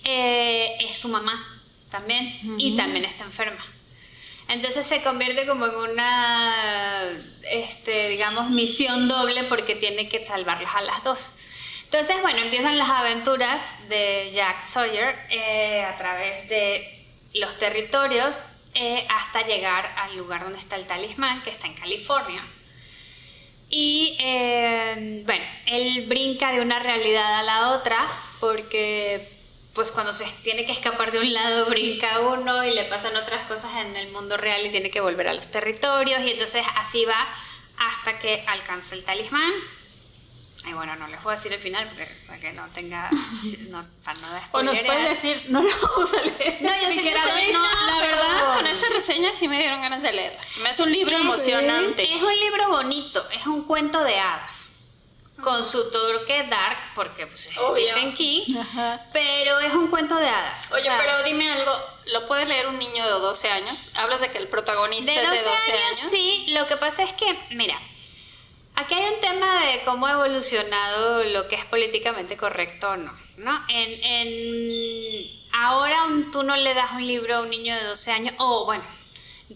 [0.05, 1.43] eh, es su mamá
[1.91, 3.65] también, y también está enferma.
[4.49, 7.03] Entonces se convierte como en una,
[7.51, 11.33] este, digamos, misión doble porque tiene que salvarlas a las dos.
[11.87, 18.39] Entonces, bueno, empiezan las aventuras de Jack Sawyer eh, a través de los territorios
[18.75, 22.45] eh, hasta llegar al lugar donde está el talismán, que está en California.
[23.71, 27.97] Y eh, bueno, él brinca de una realidad a la otra
[28.41, 29.29] porque
[29.73, 33.47] pues cuando se tiene que escapar de un lado brinca uno y le pasan otras
[33.47, 37.05] cosas en el mundo real y tiene que volver a los territorios y entonces así
[37.05, 37.27] va
[37.79, 39.53] hasta que alcanza el talismán.
[40.67, 43.09] Y bueno, no les voy a decir el final porque, para que no tenga,
[43.71, 46.59] no, para no O nos puedes decir, no lo vamos a leer.
[46.61, 49.81] No, yo sé que ustedes no, La pero- verdad, con esta reseña sí me dieron
[49.81, 50.43] ganas de leerla.
[50.43, 52.03] Se me hace un libro emocionante.
[52.03, 54.63] Es un libro bonito, es un cuento de hadas.
[55.43, 57.87] Con su toque dark, porque pues, es Obvio.
[57.91, 59.05] Stephen King, Ajá.
[59.13, 60.73] pero es un cuento de hadas.
[60.73, 61.73] o Oye, sea, pero dime algo,
[62.07, 63.91] ¿lo puede leer un niño de 12 años?
[63.97, 66.11] Hablas de que el protagonista de 12, es de 12 años, años.
[66.11, 67.79] sí, lo que pasa es que, mira,
[68.77, 73.13] aquí hay un tema de cómo ha evolucionado lo que es políticamente correcto o no,
[73.39, 73.65] ¿no?
[73.69, 78.13] En, en- ahora un- tú no le das un libro a un niño de 12
[78.13, 78.85] años, o bueno,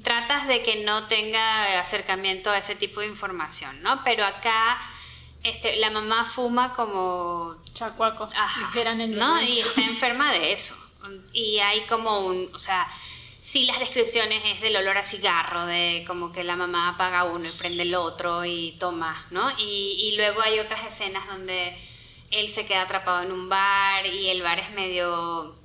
[0.03, 4.03] tratas de que no tenga acercamiento a ese tipo de información, ¿no?
[4.05, 4.79] Pero acá
[5.43, 8.71] este, la mamá fuma como Chacuaco, Ajá.
[9.43, 10.77] Y está enferma de eso.
[11.33, 12.87] Y hay como un, o sea,
[13.41, 17.49] sí las descripciones es del olor a cigarro, de como que la mamá apaga uno
[17.49, 19.51] y prende el otro y toma, ¿no?
[19.59, 21.76] Y, y luego hay otras escenas donde
[22.30, 25.57] él se queda atrapado en un bar y el bar es medio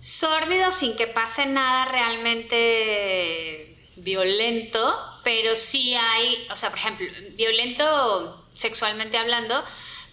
[0.00, 8.46] sórdido sin que pase nada realmente violento, pero sí hay, o sea, por ejemplo, violento
[8.54, 9.62] sexualmente hablando,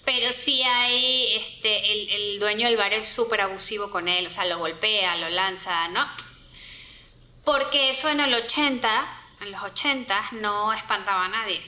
[0.03, 4.31] pero sí hay, este, el, el dueño del bar es súper abusivo con él, o
[4.31, 6.05] sea, lo golpea, lo lanza, ¿no?
[7.43, 9.07] Porque eso en el 80,
[9.41, 11.61] en los 80 no espantaba a nadie.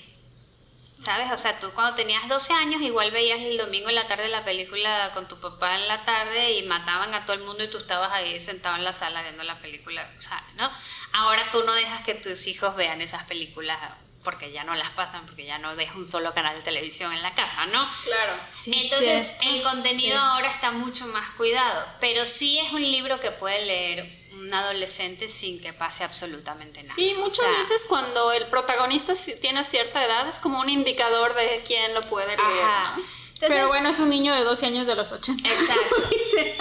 [0.99, 1.29] ¿Sabes?
[1.31, 4.45] O sea, tú cuando tenías 12 años igual veías el domingo en la tarde la
[4.45, 7.77] película con tu papá en la tarde y mataban a todo el mundo y tú
[7.77, 10.71] estabas ahí sentado en la sala viendo la película, o sea, ¿no?
[11.11, 13.77] Ahora tú no dejas que tus hijos vean esas películas
[14.23, 17.21] porque ya no las pasan, porque ya no ves un solo canal de televisión en
[17.21, 17.87] la casa, ¿no?
[18.05, 18.33] Claro.
[18.51, 19.47] Sí, Entonces cierto.
[19.49, 20.23] el contenido Sí.
[20.23, 25.29] ahora está mucho más cuidado, pero sí es un libro que puede leer un adolescente
[25.29, 26.93] sin que pase absolutamente nada.
[26.95, 31.33] Sí, O muchas sea, veces cuando el protagonista tiene cierta edad es como un indicador
[31.35, 32.39] de quién lo puede leer.
[32.63, 32.97] Ajá.
[32.97, 33.03] ¿no?
[33.35, 35.47] Entonces, Pero bueno, es un niño de 12 años de los 80.
[35.49, 35.95] Exacto.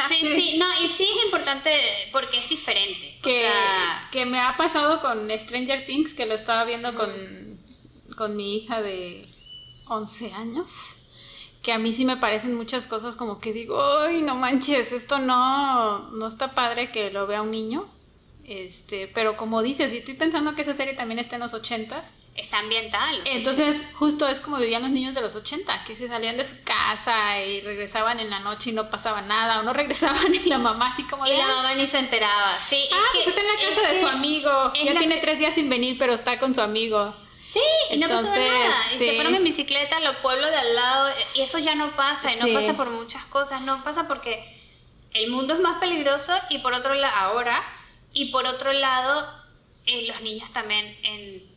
[0.08, 1.72] Sí, sí, no, y sí es importante
[2.12, 3.18] porque es diferente.
[3.22, 7.58] que, o sea, que me ha pasado con Stranger Things, que lo estaba viendo con,
[8.16, 9.26] con mi hija de
[9.86, 10.96] 11 años,
[11.64, 15.18] que a mí sí me parecen muchas cosas como que digo, ay, no manches, esto
[15.18, 17.86] no, no está padre que lo vea un niño.
[18.46, 22.02] Este, pero como dices, y estoy pensando que esa serie también está en los 80s,
[22.36, 23.10] está ambientada.
[23.10, 26.36] en los entonces, justo es como vivían los niños de los 80, que se salían
[26.36, 30.34] de su casa y regresaban en la noche y no pasaba nada, o no regresaban
[30.34, 31.38] y la mamá así como Y de...
[31.38, 32.52] la "Ah, mamá ni se enteraba.
[32.58, 34.50] Sí, es Ah, que- pues está en la es casa de que su amigo.
[34.84, 37.14] Ya tiene que- tres días sin venir, pero está con su amigo.
[37.54, 38.92] Sí, y no Entonces, nada.
[38.94, 41.08] Y se fueron en bicicleta a los pueblos de al lado.
[41.34, 42.32] Y eso ya no pasa.
[42.32, 42.52] Y no Sí.
[42.54, 43.60] pasa por muchas cosas.
[43.60, 44.44] No pasa porque
[45.12, 46.32] el mundo es más peligroso.
[46.50, 47.62] Y por otro lado, ahora.
[48.12, 49.28] Y por otro lado,
[49.86, 51.53] eh, los niños también en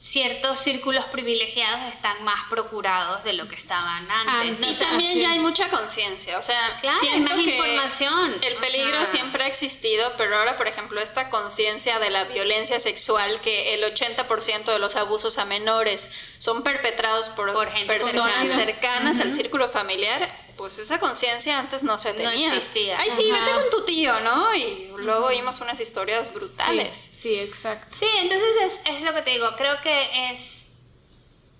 [0.00, 4.52] ciertos círculos privilegiados están más procurados de lo que estaban antes.
[4.52, 4.80] Antes.
[4.80, 5.20] Y también sí.
[5.22, 9.06] ya hay mucha conciencia, o sea, Claro, hay más que información, El o peligro sea.
[9.06, 13.82] siempre ha existido, pero ahora, por ejemplo, esta conciencia de la violencia sexual, que el
[13.82, 18.64] 80% de los abusos a menores son perpetrados por, Por gente personas cercana.
[18.64, 20.28] cercanas al círculo familiar,
[20.58, 22.54] pues esa conciencia antes no se No tenía.
[22.54, 22.98] existía.
[23.00, 23.40] Ay, sí, Ajá.
[23.44, 24.54] vete con tu tío, ¿no?
[24.54, 26.94] Y luego vimos unas historias brutales.
[26.98, 27.96] Sí, sí, exacto.
[27.98, 30.66] Sí, entonces es, es lo que te digo, creo que es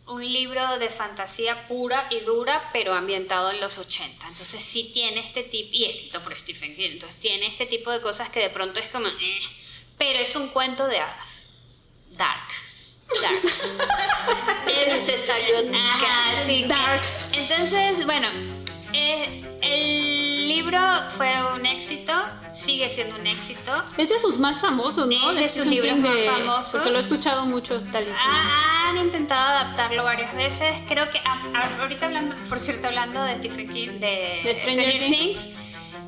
[0.07, 4.27] un libro de fantasía pura y dura, pero ambientado en los 80.
[4.29, 8.01] Entonces sí tiene este tipo, y escrito por Stephen King, entonces tiene este tipo de
[8.01, 9.39] cosas que de pronto es como, eh,
[9.97, 11.47] pero es un cuento de hadas.
[12.13, 12.97] Darks.
[13.23, 13.79] Darks.
[16.49, 16.69] es.
[16.69, 17.15] Darks.
[17.33, 18.29] Entonces, bueno,
[19.11, 20.81] eh, el libro
[21.17, 22.13] fue un éxito,
[22.53, 23.73] sigue siendo un éxito.
[23.97, 25.31] Es de sus más famosos, ¿no?
[25.33, 26.73] Es de sus libros más de- famosos.
[26.73, 28.17] Porque lo he escuchado mucho, Talismán.
[28.21, 30.75] Ah, han intentado adaptarlo varias veces.
[30.89, 34.99] Creo que ah, ah, ahorita hablando, por cierto, hablando de Stephen King, de, De Stranger
[34.99, 35.49] Things,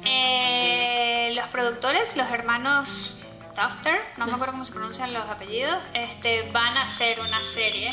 [0.05, 3.17] eh, los productores, los hermanos
[3.55, 7.91] Tufter, no me acuerdo cómo se pronuncian los apellidos, este, van a hacer una serie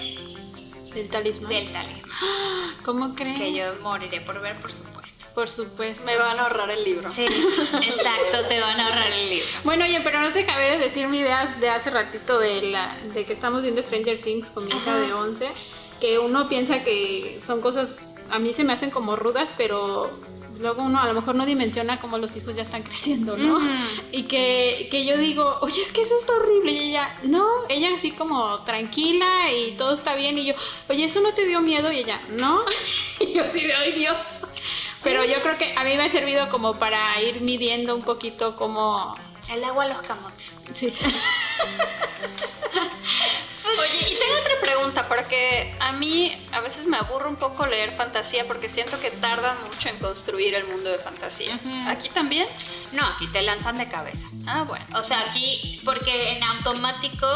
[0.98, 1.50] Del talismán.
[1.50, 2.10] del talismán
[2.84, 3.38] ¿Cómo crees?
[3.38, 5.26] que yo moriré por ver, por supuesto.
[5.36, 6.06] Por supuesto.
[6.06, 7.08] Me van a ahorrar el libro.
[7.10, 9.46] Sí, exacto, te van a ahorrar el libro.
[9.64, 12.98] Bueno, oye, pero no te acabé de decir mi idea de hace ratito de, la,
[13.14, 15.00] de que estamos viendo Stranger Things con mi hija Ajá.
[15.00, 15.48] de 11,
[16.02, 20.10] que uno piensa que son cosas, a mí se me hacen como rudas, pero
[20.60, 23.60] luego uno a lo mejor no dimensiona cómo los hijos ya están creciendo, ¿no?
[24.12, 27.90] Y que, que yo digo, oye, es que eso está horrible, y ella, no, ella
[27.96, 30.54] así como tranquila y todo está bien, y yo,
[30.90, 31.92] oye, ¿eso no te dio miedo?
[31.92, 32.62] Y ella, no,
[33.20, 34.18] y yo sí, ay Dios.
[35.04, 38.56] Pero yo creo que a mí me ha servido como para ir midiendo un poquito
[38.56, 39.16] cómo...
[39.50, 40.56] El agua a los camotes.
[40.74, 40.92] Sí.
[43.80, 47.92] Oye, y tengo otra pregunta, porque a mí a veces me aburre un poco leer
[47.92, 51.58] fantasía porque siento que tardan mucho en construir el mundo de fantasía.
[51.88, 52.48] ¿Aquí también?
[52.92, 54.28] No, aquí te lanzan de cabeza.
[54.48, 54.86] Ah, bueno.
[54.96, 57.28] O sea, aquí, porque en automático,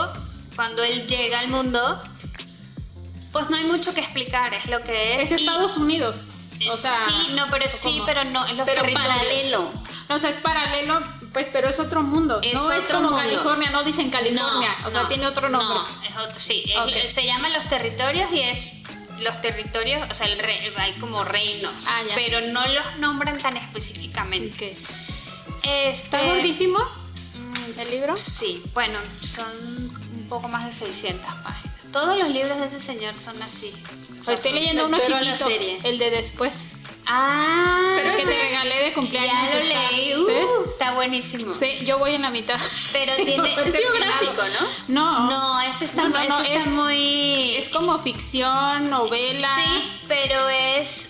[0.56, 2.02] cuando él llega al mundo,
[3.32, 5.32] pues no hay mucho que explicar, es lo que es.
[5.32, 6.26] Es y- Estados Unidos.
[6.70, 8.06] O sea, sí, no, pero ¿o sí, cómo?
[8.06, 9.72] pero no, los Pero paralelo.
[10.10, 11.02] O sea, es paralelo,
[11.34, 12.40] pues, pero es otro mundo.
[12.44, 13.18] Es no es como mundo.
[13.18, 14.70] California, no dicen California.
[14.82, 15.68] No, o sea, no, tiene otro nombre.
[15.80, 16.64] No, es otro, sí.
[16.96, 18.74] es- se llaman los territorios y es
[19.20, 23.56] los territorios, o sea, el re- hay como reinos, Ah, pero no los nombran tan
[23.58, 24.76] específicamente.
[25.48, 25.64] Ok.
[25.64, 26.80] Este, ¿Está gordísimo
[27.80, 28.18] el libro?
[28.18, 29.46] Sí, bueno, son
[30.16, 31.76] un poco más de 600 páginas.
[31.92, 33.72] Todos los libros de ese señor son así.
[34.20, 35.80] O sea, Estoy son- leyendo uno la chiquito, serie.
[35.84, 36.76] el de después.
[37.06, 39.52] Ah, Pero que te regalé de cumpleaños.
[39.52, 39.92] ya lo está.
[39.92, 40.14] leí.
[40.14, 40.32] ¿Sí?
[40.32, 41.52] Uh, está buenísimo.
[41.54, 42.60] Sí, yo voy en la mitad.
[42.94, 44.42] Pero tiene- es biográfico,
[44.88, 45.30] No.
[45.30, 47.56] No, este está, No, no, no, este está muy...
[47.56, 51.10] Es como ficción, novela, Sí, pero es...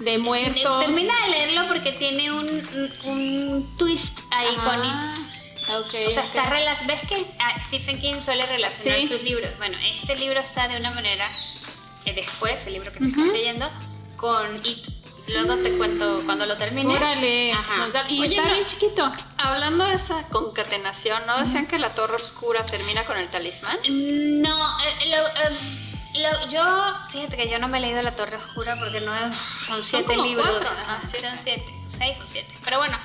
[0.00, 0.84] de muertos.
[0.86, 2.48] Termina de leerlo porque tiene un,
[3.04, 5.74] un- twist ahí Ah, con it.
[5.76, 9.08] ok, O sea, está rela- ¿Ves que ah, Stephen King suele relacionar Sí.
[9.08, 9.50] sus libros?
[9.58, 11.28] Bueno, este libro está de una manera,
[12.06, 13.70] después, el libro que te estás leyendo,
[14.20, 14.86] con It.
[15.28, 16.94] Luego te cuento cuando lo termine.
[16.94, 17.52] Órale.
[17.52, 17.78] Ajá.
[17.78, 19.12] Gonzalo, Y Oye, está no- bien chiquito.
[19.38, 23.78] Hablando de esa concatenación, ¿no decían que la Torre Oscura termina con el talismán?
[24.42, 25.56] No, eh, lo, eh,
[26.22, 29.36] lo- yo, fíjate que yo no me he leído La Torre Oscura porque no es-
[29.68, 30.46] son siete como libros.
[30.48, 31.28] cuatro, Ajá, siete.
[31.28, 32.52] Son siete, seis o siete.
[32.64, 32.98] Pero bueno,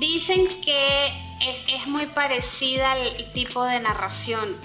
[0.00, 1.06] dicen que
[1.40, 4.56] es, es muy parecida al tipo de narración,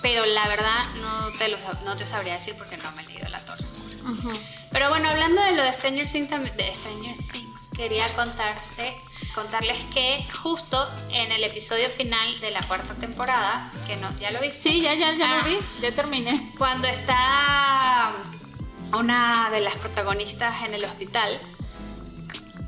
[0.00, 3.28] pero la verdad no te, lo, no te sabría decir porque no me he leído
[3.30, 4.36] La Torre Oscura.
[4.76, 9.00] Pero bueno, hablando de lo de Stranger Things, de Stranger Things quería contarte,
[9.34, 14.40] contarles que justo en el episodio final de la cuarta temporada, que no, ya lo
[14.40, 14.60] viste.
[14.60, 15.58] Sí, ya, ya, ya Ah, lo vi.
[15.80, 16.52] Ya terminé.
[16.58, 18.12] Cuando está
[18.92, 21.40] una de las protagonistas en el hospital,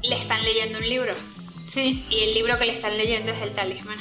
[0.03, 1.15] le están leyendo un libro.
[1.69, 2.05] Sí.
[2.11, 3.99] Y el libro que le están leyendo es El Talismán.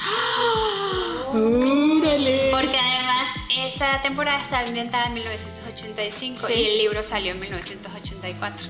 [1.34, 2.48] ¡Órale!
[2.50, 3.28] Porque además
[3.66, 6.52] esa temporada está ambientada en 1985 Sí.
[6.54, 8.66] y el libro salió en 1984.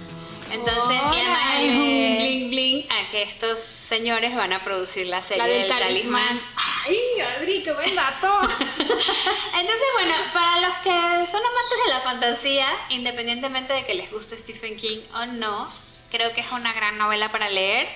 [0.50, 5.22] Entonces, y además es un bling bling a que estos señores van a producir la
[5.22, 6.26] serie La del del talismán.
[6.26, 6.42] talismán.
[6.86, 6.98] ¡Ay,
[7.36, 8.28] Adri, qué buen dato!
[8.78, 10.90] Entonces, bueno, para los que
[11.30, 15.68] son amantes de la fantasía, independientemente de que les guste Stephen King o no,
[16.10, 17.86] creo que es una gran novela para leer.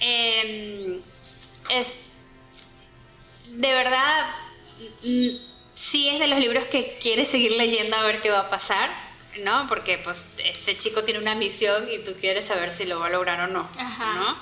[0.00, 1.00] Eh,
[1.70, 1.96] es
[3.46, 4.26] de verdad,
[5.02, 5.28] mm,
[5.74, 8.90] sí es de los libros que quieres seguir leyendo a ver qué va a pasar,
[9.40, 9.66] ¿no?
[9.68, 13.10] Porque pues este chico tiene una misión y tú quieres saber si lo va a
[13.10, 14.14] lograr o no, Ajá.
[14.14, 14.38] ¿no?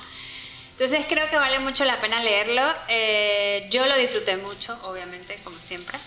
[0.72, 2.62] Entonces creo que vale mucho la pena leerlo.
[2.88, 5.98] Eh, yo lo disfruté mucho, obviamente, como siempre.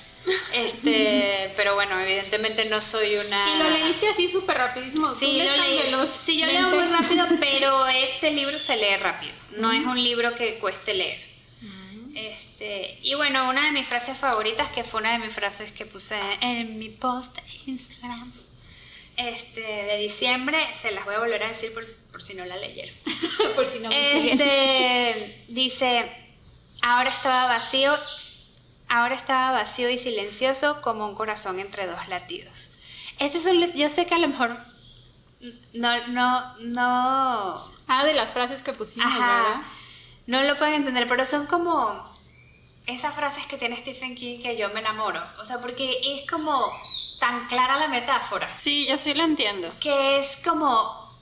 [0.53, 3.55] Este, pero bueno, evidentemente no soy una.
[3.55, 5.13] Y lo leíste así súper rapidísimo.
[5.13, 5.79] Sí, lo leí.
[6.07, 9.33] Sí, yo leo muy rápido, pero este libro se lee rápido.
[9.57, 11.29] No es un libro que cueste leer.
[12.15, 15.85] Este, y bueno, una de mis frases favoritas, que fue una de mis frases que
[15.85, 18.29] puse en mi post Instagram
[19.19, 22.57] este, de diciembre, se las voy a volver a decir por, por si no la
[22.57, 22.95] leyeron.
[23.55, 24.31] Por si no me.
[24.31, 26.09] Este, dice,
[26.81, 27.97] ahora estaba vacío,
[28.89, 32.67] ahora estaba vacío y silencioso como un corazón entre dos latidos.
[33.19, 34.57] Este es un, yo sé que a lo mejor
[35.73, 39.53] no, no, no, Ah, de las frases que pusimos, ¿verdad?
[39.53, 39.63] ajá,
[40.27, 42.03] no lo pueden entender, pero son como
[42.85, 45.21] esas frases que tiene Stephen King que yo me enamoro.
[45.39, 46.55] O sea, porque es como
[47.19, 48.53] tan clara la metáfora.
[48.53, 49.71] Sí, yo sí la entiendo.
[49.79, 51.17] Que es como,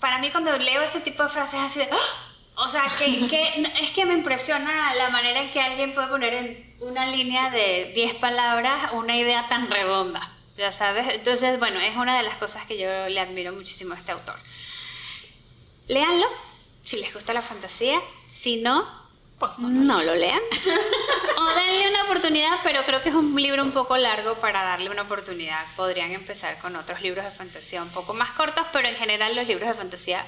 [0.00, 2.29] para mí cuando leo este tipo de frases así de, ¡Ah!
[2.60, 6.34] O sea, que, que, es que me impresiona la manera en que alguien puede poner
[6.34, 11.06] en una línea de 10 palabras una idea tan redonda, ya sabes.
[11.14, 14.36] Entonces, bueno, es una de las cosas que yo le admiro muchísimo a este autor.
[15.88, 16.26] Léanlo,
[16.84, 18.86] si les gusta la fantasía, si no,
[19.38, 19.68] Pues no.
[19.68, 20.40] no lo lean.
[21.36, 24.90] o denle una oportunidad, pero creo que es un libro un poco largo para darle
[24.90, 25.64] una oportunidad.
[25.76, 29.48] Podrían empezar con otros libros de fantasía un poco más cortos, pero en general los
[29.48, 30.24] libros de fantasía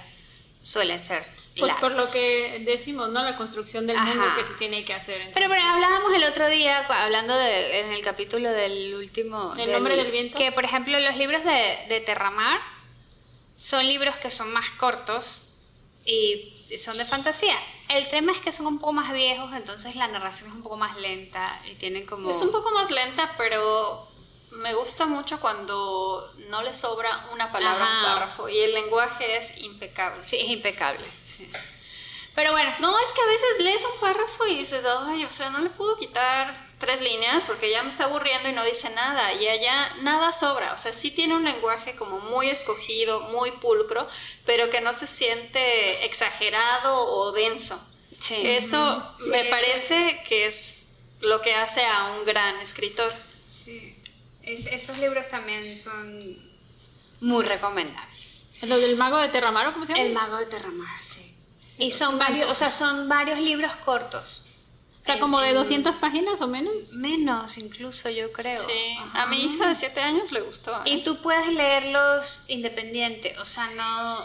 [0.62, 1.24] suelen ser
[1.58, 3.22] Pues por lo que decimos, ¿no?
[3.22, 4.06] La construcción del Ajá.
[4.06, 5.20] mundo que se tiene que hacer.
[5.34, 9.52] Pero, pero hablábamos el otro día, hablando de, en el capítulo del último...
[9.58, 10.38] ¿El nombre del viento?
[10.38, 12.60] Que, por ejemplo, los libros de, de Terramar
[13.56, 15.42] son libros que son más cortos
[16.06, 17.58] y son de fantasía.
[17.88, 20.78] El tema es que son un poco más viejos, entonces la narración es un poco
[20.78, 22.30] más lenta y tienen como...
[22.30, 24.08] Es un poco más lenta, pero
[24.52, 29.36] me gusta mucho cuando no le sobra una palabra a un párrafo y el lenguaje
[29.36, 30.26] es impecable.
[30.26, 31.04] Sí, es impecable.
[31.22, 31.50] sí.
[32.34, 35.50] Pero bueno, No, es que a veces lees un párrafo y dices, ay, o sea,
[35.50, 39.34] no le puedo quitar tres líneas porque ya me está aburriendo y no dice nada.
[39.34, 40.72] Y allá nada sobra.
[40.72, 44.08] O sea, sí tiene un lenguaje como muy escogido, muy pulcro,
[44.46, 47.78] pero que no se siente exagerado o denso.
[48.18, 48.40] Sí.
[48.46, 53.12] Eso Sí, me parece que es lo que hace a un gran escritor.
[54.42, 56.36] Es- esos libros también son
[57.20, 58.46] muy recomendables.
[58.62, 60.04] Lo del mago de Terramaro, ¿cómo se llama?
[60.04, 61.34] El mago de Terramar, sí.
[61.78, 64.46] Y son varios, o sea, son varios libros cortos.
[65.00, 66.92] O sea, como de 200 páginas o menos.
[66.92, 68.56] Menos incluso, yo creo.
[68.56, 69.22] Sí, Ajá.
[69.22, 70.76] a mi hija de siete años le gustó.
[70.84, 70.90] ¿eh?
[70.90, 74.18] Y tú puedes leerlos independiente, o sea, no...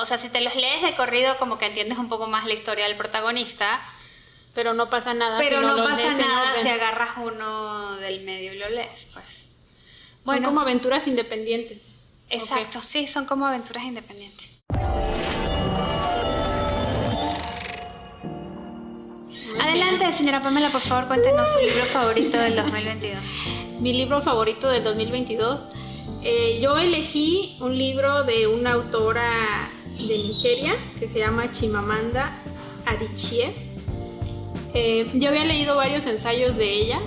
[0.00, 2.52] O sea, si te los lees de corrido, como que entiendes un poco más la
[2.54, 3.80] historia del protagonista,
[4.54, 5.38] Pero no pasa nada.
[5.38, 9.46] pero si no, pasa nada si agarras uno del medio y lo lees, pues.
[10.24, 12.06] Son como aventuras independientes.
[12.30, 14.48] Exacto, sí, son como aventuras independientes.
[19.60, 23.18] Adelante, señora Pamela, por favor, cuéntenos su libro favorito del 2022.
[23.18, 23.80] Ok.
[23.80, 25.68] Mi libro favorito del 2022.
[26.22, 29.30] eh, yo elegí un libro de una autora
[29.96, 32.32] de Nigeria que se llama Chimamanda
[32.86, 33.50] Adichie.
[34.74, 37.00] Eh, yo había leído varios ensayos de ella.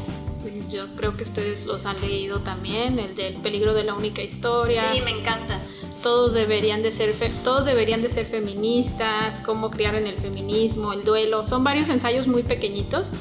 [0.69, 2.99] Yo creo que ustedes los han leído también.
[2.99, 4.91] El del peligro de la única historia.
[4.93, 5.59] Sí, me encanta.
[6.01, 10.91] todos deberían de ser fe- todos deberían de ser feministas, cómo criar en el feminismo,
[10.91, 11.45] el duelo.
[11.45, 13.11] Son varios ensayos muy pequeñitos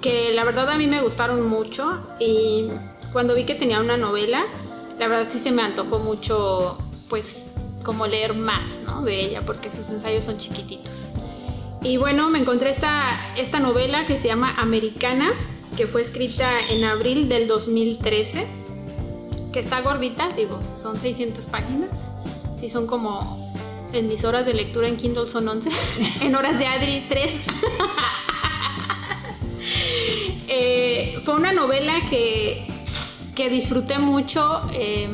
[0.00, 2.68] que la verdad a mí me gustaron mucho y
[3.12, 4.44] cuando vi que tenía una novela,
[4.98, 6.78] la verdad sí se me antojó mucho
[7.08, 7.46] pues
[7.84, 9.02] como leer más, ¿no?
[9.02, 11.10] de ella porque sus ensayos son chiquititos.
[11.82, 13.04] Y bueno, me encontré esta,
[13.36, 15.30] esta novela que se llama Americana,
[15.76, 18.46] que fue escrita en abril del 2013
[19.52, 22.10] que está gordita, digo, son 600 páginas.
[22.58, 23.52] Sí, son como
[23.92, 25.70] en mis horas de lectura en Kindle son 11,
[26.22, 27.44] en horas de Adri 3.
[30.50, 32.66] Eh, fue una novela que,
[33.36, 35.08] que disfruté mucho eh,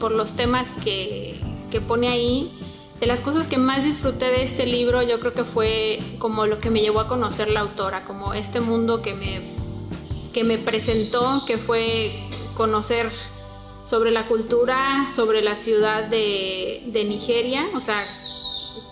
[0.00, 2.50] por los temas que, que pone ahí.
[2.98, 6.58] De las cosas que más disfruté de este libro, yo creo que fue como lo
[6.58, 9.40] que me llevó a conocer la autora, como este mundo que me,
[10.36, 12.12] que me presentó, que fue
[12.58, 13.10] conocer
[13.86, 18.06] sobre la cultura, sobre la ciudad de, de Nigeria, o sea,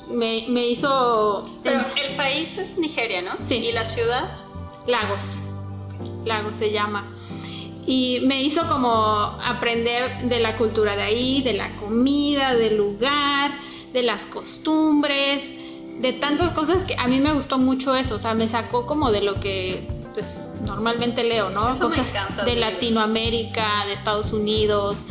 [0.08, 1.42] me, me hizo...
[1.62, 3.32] Pero el país es Nigeria, ¿no?
[3.46, 3.56] Sí.
[3.56, 4.26] ¿Y la ciudad?
[4.86, 5.40] Lagos,
[6.24, 7.04] Lagos se llama.
[7.84, 8.90] Y me hizo como
[9.44, 13.52] aprender de la cultura de ahí, de la comida, del lugar,
[13.92, 15.54] de las costumbres,
[16.00, 19.12] de tantas cosas que a mí me gustó mucho eso, o sea, me sacó como
[19.12, 21.68] de lo que pues normalmente leo, ¿no?
[21.70, 22.56] Eso me cosas encanta de.
[22.56, 25.04] Latinoamérica, de Estados Unidos.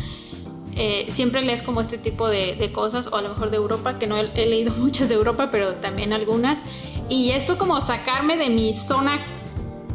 [0.75, 3.99] Eh, siempre lees como este tipo de, de cosas, o a lo mejor de Europa,
[3.99, 6.61] que no he, he leído muchas de Europa, pero también algunas.
[7.09, 9.19] Y esto como sacarme de mi zona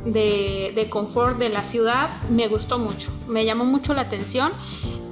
[0.05, 4.53] de, de confort de la ciudad me gustó mucho, me llamó mucho la atención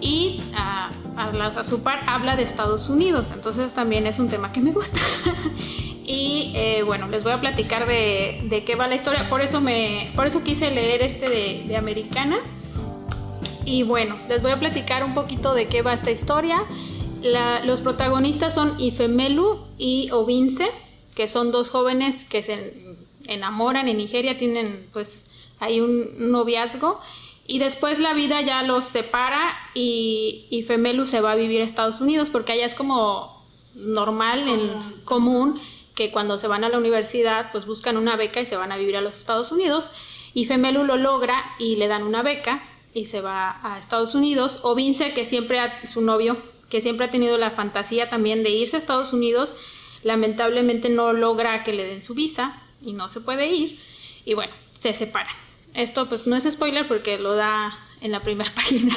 [0.00, 4.28] y a, a la- a su par habla de Estados Unidos, entonces también es un
[4.28, 5.00] tema que me gusta.
[6.06, 9.60] y eh, bueno, les voy a platicar de, de qué va la historia, por eso,
[9.60, 12.38] me, por eso quise leer este de, de Americana.
[13.64, 16.62] Y bueno, les voy a platicar un poquito de qué va esta historia.
[17.22, 20.68] La- los protagonistas son Ifemelu y Obince,
[21.16, 22.74] que son dos jóvenes que se
[23.26, 27.00] enamoran en Nigeria, tienen pues ahí un noviazgo
[27.48, 29.40] y después la vida ya los separa
[29.74, 33.44] y Ifemelu se va a vivir a Estados Unidos porque allá es como
[33.74, 34.70] normal, en
[35.04, 35.58] común,
[35.96, 38.76] que cuando se van a la universidad pues buscan una beca y se van a
[38.76, 39.90] vivir a los Estados Unidos
[40.34, 44.60] y Femelu lo logra y le dan una beca y se va a Estados Unidos,
[44.62, 46.36] o Vince, que siempre ha, su novio,
[46.68, 49.54] que siempre ha tenido la fantasía también de irse a Estados Unidos,
[50.02, 53.78] lamentablemente no logra que le den su visa y no se puede ir,
[54.24, 55.34] y bueno, se separan.
[55.74, 58.94] Esto pues no es spoiler porque lo da en la primera página.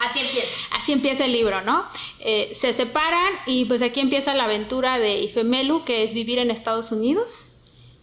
[0.00, 0.54] Así empieza.
[0.72, 1.84] Así empieza el libro, ¿no?
[2.20, 6.50] Eh, se separan y pues aquí empieza la aventura de Ifemelu, que es vivir en
[6.50, 7.50] Estados Unidos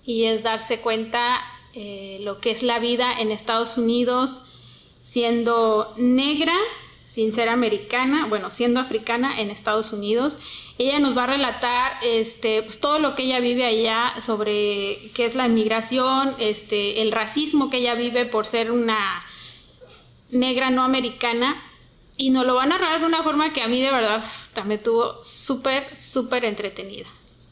[0.06, 1.42] y es darse cuenta
[1.74, 4.44] eh, lo que es la vida en Estados Unidos
[5.08, 6.54] siendo negra,
[7.06, 10.38] sin ser americana, bueno, siendo africana en Estados Unidos.
[10.78, 15.26] Ella nos va a relatar este, pues, todo lo que ella vive allá sobre qué
[15.26, 19.24] es la inmigración, este, el racismo que ella vive por ser una
[20.30, 21.62] negra no americana
[22.18, 24.24] y nos lo va a narrar de una forma que a mí de verdad
[24.54, 27.06] también tuvo súper, súper entretenida.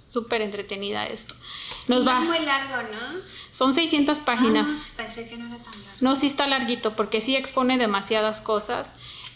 [0.10, 1.36] Súper entretenida esto.
[1.88, 3.20] Nos va, muy largo, ¿no?
[3.52, 4.70] Son 600 páginas.
[4.70, 5.98] Ah, pensé que no era tan largo.
[6.02, 8.94] No, sí está larguito porque sí expone demasiadas cosas.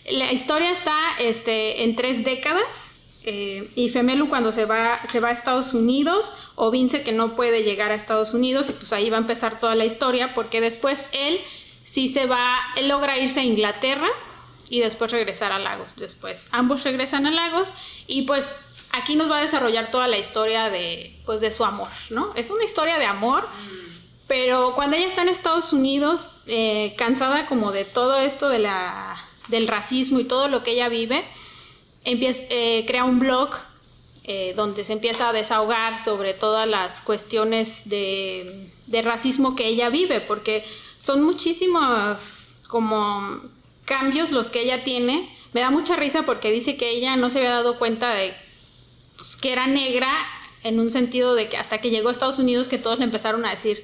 [0.09, 2.95] La historia está este, en tres décadas.
[3.23, 7.35] Eh, y Femelu cuando se va, se va a Estados Unidos, o Vince que no
[7.35, 10.61] puede llegar a Estados Unidos, y pues ahí va a empezar toda la historia, porque
[10.61, 11.39] después él
[11.89, 14.09] sí se va, él logra irse a Inglaterra
[14.69, 15.95] y después regresar a Lagos.
[15.95, 17.73] Después ambos regresan a Lagos
[18.05, 18.51] y pues
[18.91, 22.31] aquí nos va a desarrollar toda la historia de, pues, de su amor, ¿no?
[22.35, 23.47] Es una historia de amor,
[24.27, 29.17] pero cuando ella está en Estados Unidos, eh, cansada como de todo esto de la,
[29.47, 31.23] del racismo y todo lo que ella vive,
[32.03, 33.49] empieza, eh, crea un blog
[34.25, 39.89] eh, donde se empieza a desahogar sobre todas las cuestiones de, de racismo que ella
[39.89, 40.63] vive, porque
[40.99, 43.41] son muchísimos como
[43.85, 45.35] cambios los que ella tiene.
[45.53, 48.33] Me da mucha risa porque dice que ella no se había dado cuenta de
[49.17, 50.09] pues, que era negra
[50.63, 53.45] en un sentido de que hasta que llegó a Estados Unidos que todos le empezaron
[53.45, 53.83] a decir,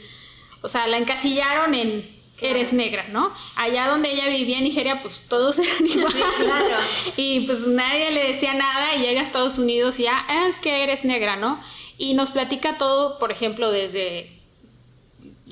[0.62, 3.32] o sea, la encasillaron en eres negra, ¿no?
[3.56, 6.24] Allá donde ella vivía en Nigeria, pues todos eran iguales.
[6.38, 6.78] claro.
[7.16, 10.60] Y pues nadie le decía nada y llega a Estados Unidos y ya, ah, es
[10.60, 11.60] que eres negra, ¿no?
[11.98, 14.35] Y nos platica todo, por ejemplo, desde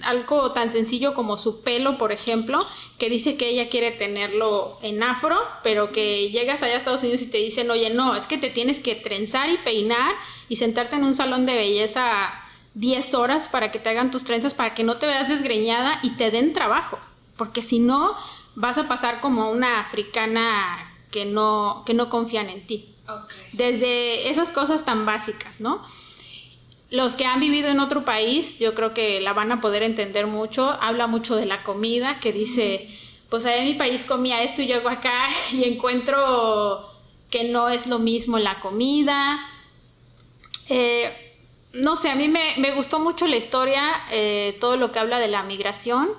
[0.03, 2.59] algo tan sencillo como su pelo, por ejemplo,
[2.97, 7.21] que dice que ella quiere tenerlo en afro, pero que llegas allá a Estados Unidos
[7.21, 10.13] y te dicen, oye, no, es que te tienes que trenzar y peinar
[10.49, 12.31] y sentarte en un salón de belleza
[12.75, 16.11] 10 horas para que te hagan tus trenzas, para que no te veas desgreñada y
[16.11, 16.99] te den trabajo,
[17.37, 18.15] porque si no,
[18.55, 22.89] vas a pasar como una africana que no, que no confían en ti.
[23.51, 25.81] Desde esas cosas tan básicas, ¿no?
[26.93, 30.27] Los que han vivido en otro país, yo creo que la van a poder entender
[30.27, 30.77] mucho.
[30.79, 32.87] Habla mucho de la comida, que dice,
[33.29, 36.87] pues allá en mi país comía esto y llego acá y encuentro
[37.31, 39.43] que no es lo mismo la comida.
[40.69, 41.11] Eh,
[41.73, 45.29] no sé, a mí me, gustó mucho la historia, eh, todo lo que habla de
[45.29, 46.11] la migración.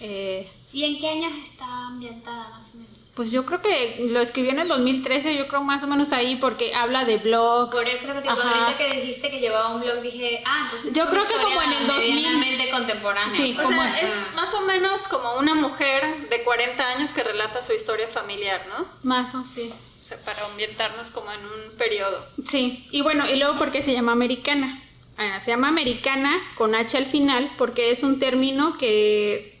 [0.00, 2.87] Eh, ¿Y en qué años está ambientada más o menos?
[3.18, 6.36] Pues yo creo que lo escribió en el 2013, yo creo más o menos ahí,
[6.36, 7.68] porque habla de blog.
[7.68, 10.60] Por eso lo que te digo, ahorita que dijiste que llevaba un blog, dije, ah,
[10.66, 10.92] entonces.
[10.92, 12.70] Yo creo que como en el 2000.
[12.70, 13.34] contemporánea.
[13.34, 17.60] Sí, o sea, es más o menos como una mujer de 40 años que relata
[17.60, 18.86] su historia familiar, ¿no?
[19.02, 19.68] Más o sí.
[19.98, 22.24] O sea, para ambientarnos como en un periodo.
[22.46, 24.80] Sí, y bueno, y luego, ¿por qué se llama americana?
[25.16, 29.57] Ah, se llama americana con H al final porque es un término que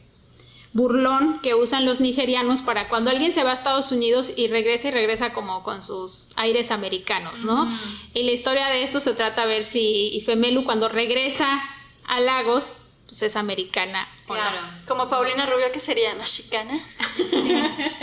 [0.78, 4.86] burlón que usan los nigerianos para cuando alguien se va a Estados Unidos y regresa
[4.88, 7.68] y regresa como con sus aires americanos, ¿no?
[8.14, 11.60] Y la historia de esto se trata a ver si Ifemelu cuando regresa
[12.06, 12.74] a Lagos,
[13.06, 14.08] pues es americana.
[14.26, 14.56] Claro.
[14.86, 16.78] Como Paulina Rubio, que sería mexicana.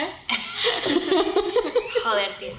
[2.04, 2.54] Joder, tío.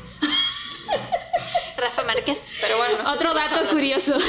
[1.77, 2.39] Rafa Márquez.
[2.63, 4.17] Pero bueno, Otro dato curioso.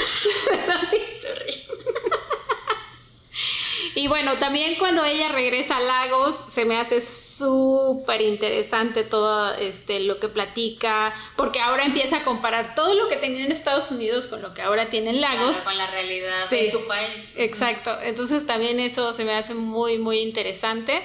[3.97, 10.01] Y bueno, también cuando ella regresa a Lagos, se me hace súper interesante todo este,
[10.01, 14.27] lo que platica, porque ahora empieza a comparar todo lo que tenía en Estados Unidos
[14.27, 15.61] con lo que ahora tiene en Lagos.
[15.61, 17.23] con la realidad de su país.
[17.37, 21.01] Exacto, entonces también eso se me hace muy, muy interesante.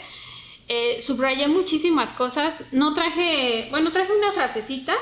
[0.68, 2.64] Eh, subrayé muchísimas cosas.
[2.72, 4.94] No traje, bueno, traje una frasecita.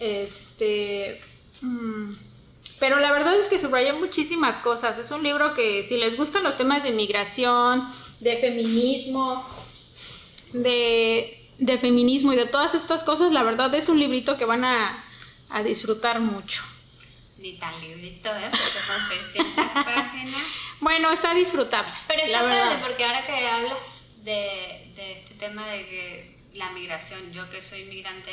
[0.00, 1.18] Este.
[1.62, 2.12] Mm,
[2.82, 4.98] pero la verdad es que subraya muchísimas cosas.
[4.98, 9.48] Es un libro que si les gustan los temas de migración, de feminismo,
[10.52, 15.00] de, feminismo y de todas estas cosas, la verdad es un librito que van a,
[15.62, 16.64] disfrutar mucho.
[17.38, 18.50] Ni tan librito, ¿eh?
[18.50, 19.44] Porque
[20.80, 21.92] Bueno, está disfrutable.
[22.08, 27.32] Pero está padre porque ahora que hablas de, de este tema de que la migración,
[27.32, 28.32] yo que soy migrante,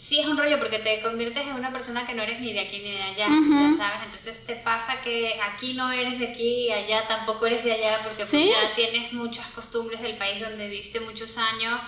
[0.00, 2.60] sí es un rollo porque te conviertes en una persona que no eres ni de
[2.60, 4.00] aquí ni de allá, ya sabes.
[4.04, 8.00] Entonces te pasa que aquí no eres de aquí y allá tampoco eres de allá
[8.02, 11.78] porque pues, ya tienes muchas costumbres del país donde viviste muchos años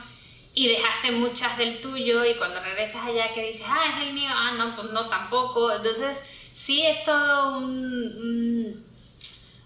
[0.54, 4.30] y dejaste muchas del tuyo y cuando regresas allá que dices, ah, es el mío,
[4.30, 5.72] ah, no, pues no, tampoco.
[5.72, 6.18] Entonces
[6.54, 8.84] sí es todo un,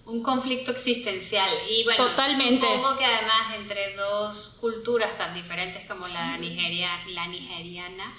[0.07, 1.51] un, conflicto existencial.
[1.68, 2.64] Y bueno, Totalmente.
[2.64, 8.14] supongo que además entre dos culturas tan diferentes como la, Nigeria, la nigeriana,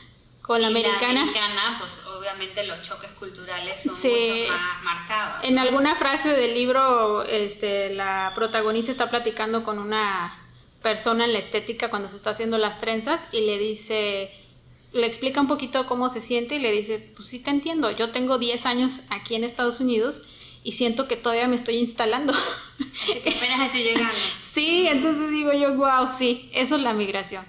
[0.47, 1.13] con la americana.
[1.13, 5.43] La americana, pues obviamente los choques culturales son mucho más marcados.
[5.43, 10.33] En alguna frase del libro, este, la protagonista está platicando con una
[10.81, 14.31] persona en la estética cuando se está haciendo las trenzas y le dice,
[14.93, 18.11] le explica un poquito cómo se siente y le dice, pues sí te entiendo, yo
[18.11, 20.21] tengo 10 años aquí en Estados Unidos
[20.63, 22.33] y siento que todavía me estoy instalando.
[22.33, 24.13] Así que apenas estoy llegando.
[24.53, 27.45] sí, entonces digo yo, wow, sí, eso es la migración.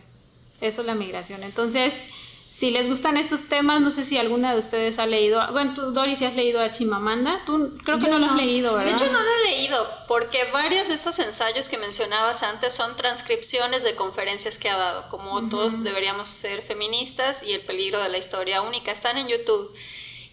[0.61, 1.45] Eso es la migración.
[1.45, 2.11] Entonces,
[2.59, 5.41] si les gustan estos temas, no sé si alguna de ustedes ha leído.
[5.53, 7.41] Bueno, tú, Doris, si has leído a Chimamanda.
[7.47, 8.91] Tú creo que no, lo has leído, ¿verdad?
[8.91, 12.97] De hecho, no lo he leído, porque varios de estos ensayos que mencionabas antes son
[12.97, 18.09] transcripciones de conferencias que ha dado, como todos deberíamos ser feministas y el peligro de
[18.09, 18.91] la historia única.
[18.91, 19.73] Están en YouTube.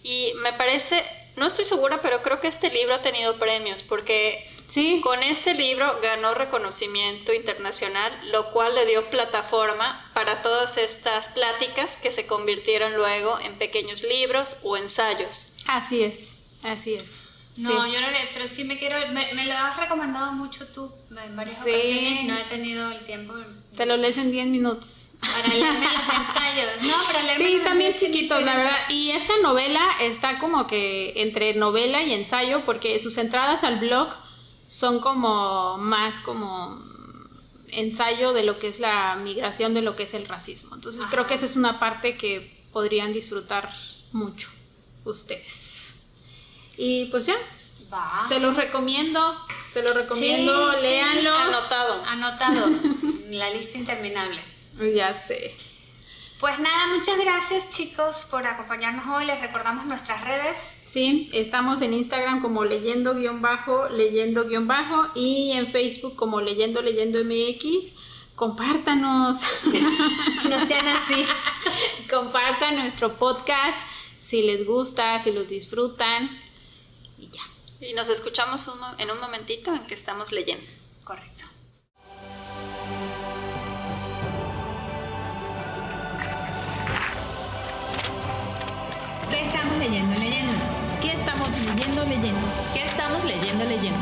[0.02, 1.04] Y me parece,
[1.36, 5.00] no estoy segura, pero creo que este libro ha tenido premios, porque Sí.
[5.02, 11.96] Con este libro ganó reconocimiento internacional, lo cual le dio plataforma para todas estas pláticas
[11.96, 15.54] que se convirtieron luego en pequeños libros o ensayos.
[15.66, 17.22] Así es, así es.
[17.56, 21.34] No, yo no le, pero sí me quiero, me, lo has recomendado mucho tú en
[21.34, 23.32] varias ocasiones no he tenido el tiempo.
[23.74, 25.10] Te lo lees en 10 minutos.
[25.20, 28.76] Para leerme los ensayos, no, para leerme Sí, están bien chiquitos, la verdad.
[28.90, 34.14] Y esta novela está como que entre novela y ensayo, porque sus entradas al blog
[34.68, 36.80] son como más como
[37.68, 40.74] ensayo de lo que es la migración, de lo que es el racismo.
[40.74, 43.72] Entonces creo que esa es una parte que podrían disfrutar
[44.12, 44.48] mucho
[45.04, 45.96] ustedes.
[46.76, 47.36] Y pues ya,
[48.28, 49.36] se los recomiendo,
[49.72, 51.34] se los recomiendo, léanlo.
[51.34, 52.04] Anotado.
[52.06, 52.70] Anotado.
[53.30, 54.40] la lista interminable.
[54.94, 55.54] Ya sé.
[56.40, 59.24] Pues nada, muchas gracias chicos por acompañarnos hoy.
[59.24, 60.76] Les recordamos nuestras redes.
[60.84, 66.42] Sí, estamos en Instagram como leyendo guion bajo, leyendo guion bajo y en Facebook como
[66.42, 67.94] leyendo leyendo MX.
[68.34, 69.40] Compártanos.
[70.50, 71.24] no sean así.
[72.10, 73.78] Compartan nuestro podcast
[74.20, 76.28] si les gusta, si los disfrutan
[77.18, 77.40] y ya.
[77.80, 78.68] Y nos escuchamos
[78.98, 80.75] en un momentito en que estamos leyendo.
[89.88, 90.52] Leyendo, leyendo?
[91.00, 92.48] ¿Qué estamos leyendo, leyendo?
[92.74, 94.00] ¿Qué estamos leyendo, leyendo?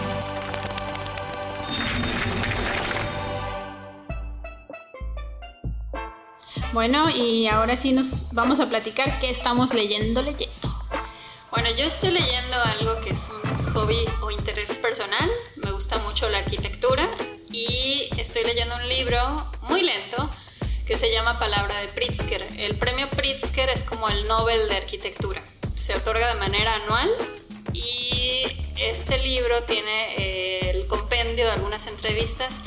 [6.72, 10.54] Bueno, y ahora sí nos vamos a platicar qué estamos leyendo, leyendo.
[11.50, 15.30] Bueno, yo estoy leyendo algo que es un hobby o interés personal.
[15.56, 17.06] Me gusta mucho la arquitectura
[17.52, 20.30] y estoy leyendo un libro muy lento
[20.86, 22.46] que se llama Palabra de Pritzker.
[22.56, 25.42] El premio Pritzker es como el Nobel de Arquitectura.
[25.74, 27.10] Se otorga de manera anual
[27.72, 28.42] y
[28.78, 32.60] este libro tiene eh, el compendio de algunas entrevistas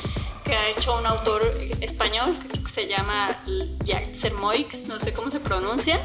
[0.44, 1.42] que ha hecho un autor
[1.80, 3.42] español que se llama
[3.84, 6.00] Jack Sermoix, no sé cómo se pronuncia,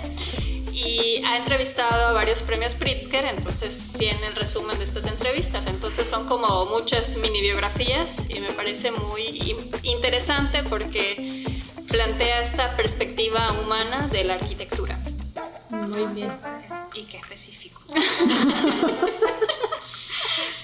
[0.71, 5.67] y ha entrevistado a varios premios Pritzker, entonces tiene el resumen de estas entrevistas.
[5.67, 11.45] Entonces son como muchas mini biografías y me parece muy interesante porque
[11.87, 14.99] plantea esta perspectiva humana de la arquitectura.
[15.73, 16.31] Muy bien.
[16.93, 17.81] Y qué específico.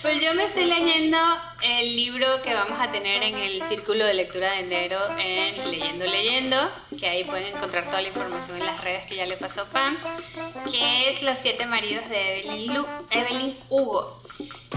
[0.02, 1.18] pues yo me estoy leyendo
[1.62, 6.06] el libro que vamos a tener en el círculo de lectura de enero en Leyendo
[6.06, 6.58] Leyendo,
[7.00, 9.98] que ahí pueden encontrar toda la información en las redes que ya le pasó Pam,
[10.72, 14.22] que es Los siete maridos de Evelyn, Evelyn Hugo.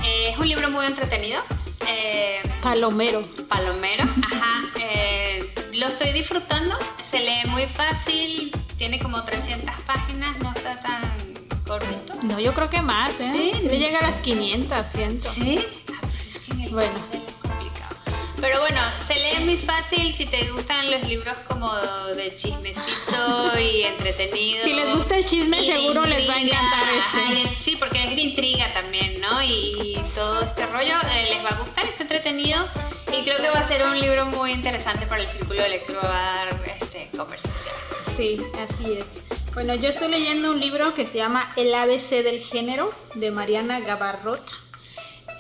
[0.05, 1.43] Eh, es un libro muy entretenido.
[1.87, 3.23] Eh, palomero.
[3.49, 4.63] Palomero, ajá.
[4.81, 5.32] Eh,
[5.75, 11.03] lo estoy disfrutando, se lee muy fácil, tiene como 300 páginas, no está tan
[11.67, 12.15] cortito.
[12.23, 13.53] No, yo creo que más, ¿eh?
[13.61, 15.29] Sí, llega a las 500, siento.
[15.29, 15.65] ¿Sí?
[15.93, 17.22] Ah, pues es que en el bueno.
[18.43, 23.85] Pero bueno, se lee muy fácil si te gustan los libros como de chismecito y
[23.85, 24.65] entretenido.
[24.65, 27.55] Si les gusta el chisme, seguro les va a encantar este.
[27.55, 29.41] sí, porque es de intriga también, ¿no?
[29.45, 32.67] Y, todo este rollo eh, les va a gustar, está entretenido.
[33.17, 36.01] Y creo que va a ser un libro muy interesante para el círculo de lectura,
[36.01, 37.75] va a dar este, conversación.
[38.11, 39.23] Sí, así es.
[39.55, 43.79] Bueno, yo estoy leyendo un libro que se llama El ABC del género de Mariana
[43.79, 44.62] Gabarrot.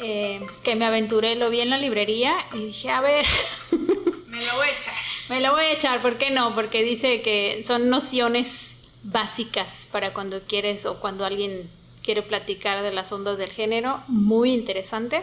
[0.03, 3.24] Eh, pues que me aventuré, lo vi en la librería y dije, a ver.
[4.26, 4.94] Me lo voy a echar.
[5.28, 6.55] me lo voy a echar, ¿por qué no?
[6.55, 11.68] Porque dice que son nociones básicas para cuando quieres o cuando alguien
[12.03, 14.03] quiere platicar de las ondas del género.
[14.09, 15.22] Muy interesante.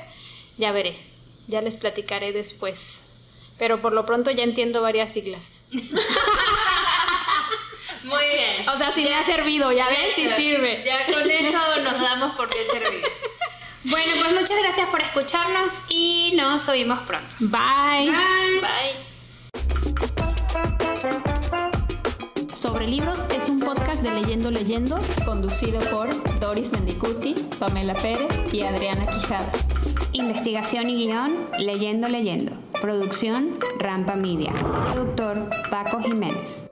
[0.58, 0.96] Ya veré,
[1.48, 3.02] ya les platicaré después.
[3.58, 5.64] Pero por lo pronto ya entiendo varias siglas.
[8.04, 8.70] Muy bien.
[8.74, 10.84] O sea, si le ha servido, ya ven, si sirve.
[10.86, 13.10] Ya con eso nos damos por bien servido.
[13.86, 17.36] Bueno, pues muchas gracias por escucharnos y nos oímos pronto.
[17.40, 18.12] Bye.
[18.62, 19.10] Bye.
[22.54, 26.10] Sobre Libros es un podcast de Leyendo Leyendo, conducido por
[26.42, 29.50] Doris Mendicuti, Pamela Pérez y Adriana Quijada.
[30.12, 32.52] Investigación y guion, Leyendo Leyendo.
[32.82, 34.52] Producción, Rampa Media.
[34.92, 36.64] Productor, Paco Jiménez.